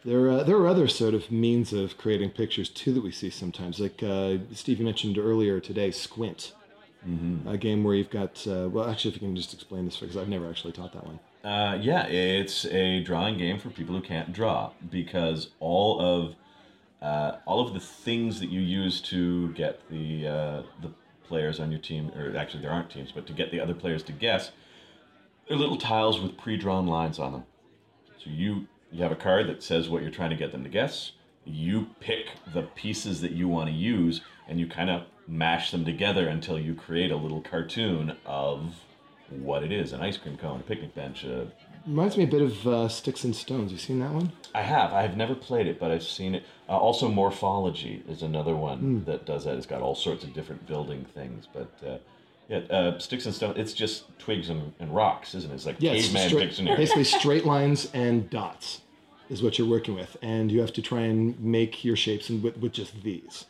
There, 0.03 0.29
uh, 0.29 0.43
there 0.43 0.55
are 0.57 0.67
other 0.67 0.88
sort 0.88 1.13
of 1.13 1.29
means 1.31 1.73
of 1.73 1.97
creating 1.97 2.31
pictures 2.31 2.69
too 2.69 2.93
that 2.93 3.03
we 3.03 3.11
see 3.11 3.29
sometimes. 3.29 3.79
Like 3.79 4.01
uh, 4.01 4.38
Steve, 4.53 4.79
mentioned 4.79 5.17
earlier 5.17 5.59
today, 5.59 5.91
Squint, 5.91 6.53
a 7.47 7.57
game 7.57 7.83
where 7.83 7.93
you've 7.93 8.09
got. 8.09 8.45
Uh, 8.47 8.67
well, 8.69 8.89
actually, 8.89 9.09
if 9.09 9.21
you 9.21 9.27
can 9.27 9.35
just 9.35 9.53
explain 9.53 9.85
this, 9.85 9.97
because 9.97 10.17
I've 10.17 10.29
never 10.29 10.50
actually 10.50 10.73
taught 10.73 10.93
that 10.93 11.05
one. 11.05 11.19
Uh, 11.43 11.77
yeah, 11.81 12.05
it's 12.05 12.65
a 12.65 13.01
drawing 13.03 13.38
game 13.38 13.57
for 13.57 13.69
people 13.69 13.95
who 13.95 14.01
can't 14.01 14.31
draw 14.31 14.71
because 14.91 15.50
all 15.60 16.00
of 16.00 16.36
uh, 17.01 17.38
all 17.45 17.65
of 17.65 17.74
the 17.74 17.79
things 17.79 18.39
that 18.39 18.50
you 18.50 18.62
use 18.62 19.01
to 19.01 19.51
get 19.53 19.81
the 19.89 20.27
uh, 20.27 20.63
the 20.81 20.91
players 21.24 21.60
on 21.60 21.71
your 21.71 21.79
team, 21.79 22.12
or 22.15 22.36
actually 22.38 22.62
there 22.62 22.71
aren't 22.71 22.91
teams, 22.91 23.12
but 23.12 23.25
to 23.25 23.33
get 23.33 23.51
the 23.51 23.60
other 23.60 23.74
players 23.74 24.03
to 24.03 24.12
guess, 24.12 24.51
they're 25.48 25.57
little 25.57 25.77
tiles 25.77 26.19
with 26.19 26.38
pre-drawn 26.38 26.86
lines 26.86 27.17
on 27.17 27.31
them. 27.31 27.43
So 28.24 28.29
you 28.29 28.67
you 28.91 29.01
have 29.01 29.12
a 29.12 29.15
card 29.15 29.48
that 29.48 29.63
says 29.63 29.89
what 29.89 30.03
you're 30.03 30.12
trying 30.12 30.29
to 30.29 30.36
get 30.36 30.51
them 30.51 30.63
to 30.63 30.69
guess. 30.69 31.13
You 31.43 31.88
pick 32.00 32.27
the 32.53 32.62
pieces 32.62 33.21
that 33.21 33.31
you 33.31 33.48
want 33.48 33.67
to 33.67 33.75
use, 33.75 34.21
and 34.48 34.60
you 34.60 34.67
kind 34.67 34.91
of 34.91 35.05
mash 35.27 35.71
them 35.71 35.86
together 35.86 36.27
until 36.27 36.60
you 36.60 36.75
create 36.75 37.10
a 37.10 37.15
little 37.15 37.41
cartoon 37.41 38.15
of 38.27 38.75
what 39.31 39.63
it 39.63 39.71
is: 39.71 39.93
an 39.93 40.01
ice 40.01 40.17
cream 40.17 40.38
cone, 40.38 40.59
a 40.59 40.63
picnic 40.63 40.93
bench, 40.95 41.23
a 41.23 41.47
Reminds 41.88 42.15
me 42.15 42.25
a 42.25 42.27
bit 42.27 42.43
of 42.43 42.67
uh, 42.67 42.88
Sticks 42.88 43.23
and 43.23 43.35
Stones. 43.35 43.71
You 43.71 43.77
seen 43.79 44.00
that 44.01 44.11
one? 44.11 44.31
I 44.53 44.61
have. 44.61 44.93
I've 44.93 45.17
never 45.17 45.33
played 45.33 45.65
it, 45.65 45.79
but 45.79 45.89
I've 45.89 46.03
seen 46.03 46.35
it. 46.35 46.43
Uh, 46.69 46.77
also, 46.77 47.09
Morphology 47.09 48.03
is 48.07 48.21
another 48.21 48.55
one 48.55 49.03
that 49.05 49.25
does 49.25 49.45
that. 49.45 49.55
It's 49.55 49.65
got 49.65 49.81
all 49.81 49.95
sorts 49.95 50.23
of 50.23 50.31
different 50.33 50.67
building 50.67 51.05
things, 51.15 51.47
but 51.51 51.71
uh, 51.85 51.97
yeah, 52.50 52.59
uh, 52.69 53.00
sticks 53.00 53.25
and 53.25 53.33
stones. 53.33 53.57
It's 53.57 53.73
just 53.73 54.03
twigs 54.19 54.50
and, 54.50 54.73
and 54.79 54.93
rocks, 54.93 55.33
isn't 55.33 55.50
it? 55.50 55.55
It's 55.55 55.65
like 55.65 55.77
Yeah, 55.79 55.93
caveman 55.95 56.29
straight- 56.29 56.51
Pictionary. 56.51 56.77
basically 56.77 57.03
straight 57.19 57.45
lines 57.47 57.89
and 57.95 58.29
dots 58.29 58.81
is 59.31 59.41
what 59.41 59.57
you're 59.57 59.67
working 59.67 59.95
with, 59.95 60.17
and 60.21 60.51
you 60.51 60.61
have 60.61 60.73
to 60.73 60.83
try 60.83 61.01
and 61.01 61.39
make 61.39 61.83
your 61.83 61.95
shapes 61.95 62.29
and 62.29 62.43
with, 62.43 62.57
with 62.57 62.73
just 62.73 63.01
these. 63.01 63.45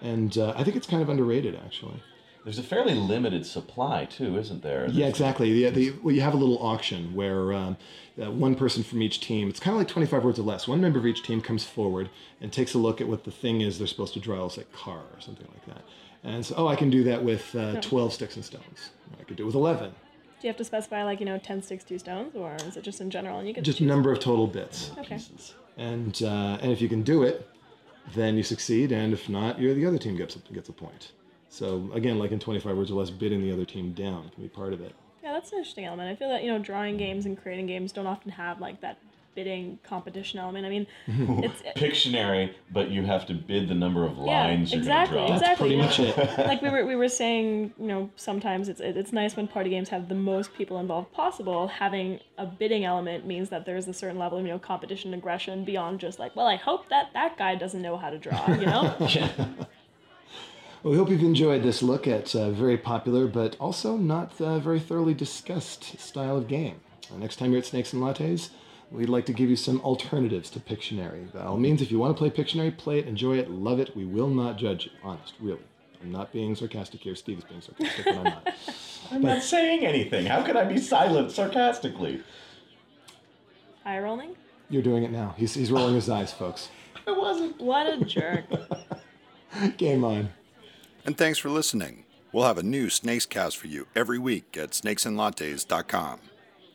And 0.00 0.36
uh, 0.36 0.52
I 0.56 0.64
think 0.64 0.76
it's 0.76 0.86
kind 0.88 1.00
of 1.00 1.08
underrated, 1.08 1.54
actually. 1.64 2.02
There's 2.44 2.58
a 2.58 2.62
fairly 2.62 2.94
limited 2.94 3.46
supply 3.46 4.04
too, 4.04 4.36
isn't 4.36 4.62
there? 4.62 4.88
Yeah, 4.88 5.06
exactly. 5.06 5.50
Yeah, 5.50 5.70
the, 5.70 5.92
well, 6.02 6.14
you 6.14 6.22
have 6.22 6.34
a 6.34 6.36
little 6.36 6.58
auction 6.64 7.14
where 7.14 7.52
um, 7.52 7.76
uh, 8.20 8.30
one 8.32 8.56
person 8.56 8.82
from 8.82 9.00
each 9.00 9.20
team, 9.20 9.48
it's 9.48 9.60
kind 9.60 9.74
of 9.74 9.78
like 9.78 9.88
25 9.88 10.24
words 10.24 10.38
or 10.38 10.42
less. 10.42 10.66
One 10.66 10.80
member 10.80 10.98
of 10.98 11.06
each 11.06 11.22
team 11.22 11.40
comes 11.40 11.64
forward 11.64 12.10
and 12.40 12.52
takes 12.52 12.74
a 12.74 12.78
look 12.78 13.00
at 13.00 13.06
what 13.06 13.24
the 13.24 13.30
thing 13.30 13.60
is 13.60 13.78
they're 13.78 13.86
supposed 13.86 14.14
to 14.14 14.20
draw, 14.20 14.44
it's 14.46 14.56
like 14.56 14.72
car 14.72 15.02
or 15.14 15.20
something 15.20 15.46
like 15.52 15.66
that. 15.66 15.84
And 16.24 16.44
so, 16.44 16.54
oh, 16.56 16.66
I 16.66 16.76
can 16.76 16.90
do 16.90 17.04
that 17.04 17.22
with 17.22 17.54
uh, 17.54 17.80
12 17.80 18.12
sticks 18.12 18.36
and 18.36 18.44
stones. 18.44 18.90
I 19.20 19.22
could 19.24 19.36
do 19.36 19.44
it 19.44 19.46
with 19.46 19.54
11. 19.54 19.90
Do 19.90 20.48
you 20.48 20.50
have 20.50 20.56
to 20.58 20.64
specify 20.64 21.04
like 21.04 21.20
you 21.20 21.26
know 21.26 21.38
ten 21.38 21.62
sticks, 21.62 21.84
two 21.84 22.00
stones, 22.00 22.34
or 22.34 22.56
is 22.66 22.76
it 22.76 22.82
just 22.82 23.00
in 23.00 23.10
general? 23.10 23.38
And 23.38 23.46
you 23.46 23.54
can 23.54 23.62
Just 23.62 23.78
choose? 23.78 23.86
number 23.86 24.10
of 24.10 24.18
total 24.18 24.48
bits. 24.48 24.90
Okay. 24.98 25.16
And 25.76 26.20
uh, 26.20 26.58
and 26.60 26.72
if 26.72 26.80
you 26.80 26.88
can 26.88 27.04
do 27.04 27.22
it, 27.22 27.48
then 28.16 28.36
you 28.36 28.42
succeed. 28.42 28.90
And 28.90 29.12
if 29.12 29.28
not, 29.28 29.60
you're 29.60 29.72
the 29.72 29.86
other 29.86 29.98
team 29.98 30.16
gets 30.16 30.34
a, 30.34 30.40
gets 30.52 30.68
a 30.68 30.72
point. 30.72 31.12
So 31.52 31.90
again, 31.92 32.18
like 32.18 32.32
in 32.32 32.38
25 32.38 32.74
words 32.78 32.90
or 32.90 32.94
less, 32.94 33.10
bidding 33.10 33.42
the 33.42 33.52
other 33.52 33.66
team 33.66 33.92
down 33.92 34.30
can 34.30 34.42
be 34.42 34.48
part 34.48 34.72
of 34.72 34.80
it. 34.80 34.94
Yeah, 35.22 35.32
that's 35.32 35.52
an 35.52 35.58
interesting 35.58 35.84
element. 35.84 36.08
I 36.10 36.16
feel 36.16 36.30
that 36.30 36.42
you 36.42 36.50
know 36.50 36.58
drawing 36.58 36.96
games 36.96 37.26
and 37.26 37.40
creating 37.40 37.66
games 37.66 37.92
don't 37.92 38.06
often 38.06 38.30
have 38.32 38.58
like 38.58 38.80
that 38.80 38.96
bidding 39.34 39.78
competition 39.84 40.38
element. 40.38 40.64
I 40.64 40.70
mean, 40.70 40.86
it's 41.44 41.62
Pictionary, 41.76 42.54
but 42.72 42.90
you 42.90 43.02
have 43.04 43.26
to 43.26 43.34
bid 43.34 43.68
the 43.68 43.74
number 43.74 44.04
of 44.06 44.16
yeah, 44.16 44.44
lines 44.46 44.72
you're 44.72 44.80
exactly, 44.80 45.18
going 45.18 45.32
to 45.32 45.38
draw. 45.38 45.38
That's 45.38 45.60
exactly. 45.60 45.76
pretty 45.76 46.16
much 46.16 46.38
it. 46.38 46.38
like 46.46 46.62
we 46.62 46.70
were 46.70 46.86
we 46.86 46.96
were 46.96 47.08
saying, 47.08 47.74
you 47.78 47.86
know, 47.86 48.10
sometimes 48.16 48.70
it's 48.70 48.80
it- 48.80 48.96
it's 48.96 49.12
nice 49.12 49.36
when 49.36 49.46
party 49.46 49.68
games 49.68 49.90
have 49.90 50.08
the 50.08 50.14
most 50.14 50.54
people 50.54 50.78
involved 50.80 51.12
possible. 51.12 51.68
Having 51.68 52.20
a 52.38 52.46
bidding 52.46 52.86
element 52.86 53.26
means 53.26 53.50
that 53.50 53.66
there's 53.66 53.86
a 53.88 53.92
certain 53.92 54.18
level 54.18 54.38
of 54.38 54.46
you 54.46 54.52
know 54.52 54.58
competition 54.58 55.12
aggression 55.12 55.66
beyond 55.66 56.00
just 56.00 56.18
like, 56.18 56.34
well, 56.34 56.46
I 56.46 56.56
hope 56.56 56.88
that 56.88 57.10
that 57.12 57.36
guy 57.36 57.56
doesn't 57.56 57.82
know 57.82 57.98
how 57.98 58.08
to 58.08 58.18
draw, 58.18 58.54
you 58.54 58.64
know. 58.64 58.96
Well, 60.82 60.90
we 60.90 60.98
hope 60.98 61.10
you've 61.10 61.22
enjoyed 61.22 61.62
this 61.62 61.80
look 61.80 62.08
at 62.08 62.34
a 62.34 62.50
very 62.50 62.76
popular 62.76 63.28
but 63.28 63.54
also 63.60 63.96
not 63.96 64.40
uh, 64.40 64.58
very 64.58 64.80
thoroughly 64.80 65.14
discussed 65.14 65.96
style 66.00 66.36
of 66.36 66.48
game. 66.48 66.80
Uh, 67.08 67.18
next 67.18 67.36
time 67.36 67.52
you're 67.52 67.60
at 67.60 67.66
Snakes 67.66 67.92
and 67.92 68.02
Lattes, 68.02 68.50
we'd 68.90 69.08
like 69.08 69.24
to 69.26 69.32
give 69.32 69.48
you 69.48 69.54
some 69.54 69.80
alternatives 69.82 70.50
to 70.50 70.58
Pictionary. 70.58 71.32
By 71.32 71.44
all 71.44 71.56
means, 71.56 71.82
if 71.82 71.92
you 71.92 72.00
want 72.00 72.16
to 72.16 72.18
play 72.18 72.30
Pictionary, 72.30 72.76
play 72.76 72.98
it, 72.98 73.06
enjoy 73.06 73.38
it, 73.38 73.48
love 73.48 73.78
it. 73.78 73.94
We 73.94 74.04
will 74.04 74.26
not 74.26 74.56
judge 74.56 74.86
you. 74.86 74.90
Honest, 75.04 75.34
really. 75.38 75.60
I'm 76.02 76.10
not 76.10 76.32
being 76.32 76.56
sarcastic 76.56 77.00
here. 77.00 77.14
Steve 77.14 77.38
is 77.38 77.44
being 77.44 77.60
sarcastic, 77.60 78.04
but 78.04 78.16
I'm 78.16 78.24
not. 78.24 78.54
I'm 79.12 79.22
not 79.22 79.42
saying 79.44 79.86
anything. 79.86 80.26
How 80.26 80.42
can 80.42 80.56
I 80.56 80.64
be 80.64 80.78
silent 80.78 81.30
sarcastically? 81.30 82.24
Eye 83.84 84.00
rolling. 84.00 84.34
You're 84.68 84.82
doing 84.82 85.04
it 85.04 85.12
now. 85.12 85.36
He's, 85.38 85.54
he's 85.54 85.70
rolling 85.70 85.94
his 85.94 86.10
eyes, 86.10 86.32
folks. 86.32 86.70
I 87.06 87.12
wasn't. 87.12 87.60
What 87.60 87.86
a 87.86 88.04
jerk. 88.04 88.46
Game 89.76 90.02
on. 90.02 90.30
And 91.04 91.18
thanks 91.18 91.38
for 91.38 91.50
listening. 91.50 92.04
We'll 92.30 92.46
have 92.46 92.58
a 92.58 92.62
new 92.62 92.88
Snakes 92.88 93.26
cast 93.26 93.56
for 93.56 93.66
you 93.66 93.88
every 93.96 94.18
week 94.18 94.56
at 94.56 94.70
snakesandlattes.com. 94.70 96.20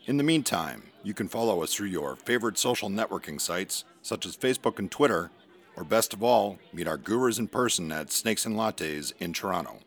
In 0.05 0.17
the 0.17 0.23
meantime, 0.23 0.83
you 1.01 1.13
can 1.13 1.29
follow 1.29 1.63
us 1.63 1.73
through 1.73 1.87
your 1.87 2.17
favorite 2.17 2.57
social 2.57 2.89
networking 2.89 3.39
sites, 3.39 3.85
such 4.01 4.25
as 4.25 4.35
Facebook 4.35 4.79
and 4.79 4.91
Twitter, 4.91 5.31
or 5.77 5.83
best 5.83 6.13
of 6.13 6.21
all, 6.21 6.59
meet 6.73 6.87
our 6.87 6.97
gurus 6.97 7.39
in 7.39 7.47
person 7.47 7.91
at 7.91 8.11
Snakes 8.11 8.45
and 8.45 8.55
Lattes 8.55 9.13
in 9.19 9.31
Toronto. 9.31 9.79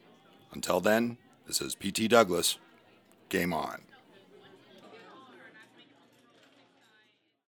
Until 0.53 0.81
then, 0.81 1.19
this 1.47 1.61
is 1.61 1.75
PT 1.75 2.09
Douglas. 2.09 2.59
Game 3.29 3.53
on. 3.53 3.83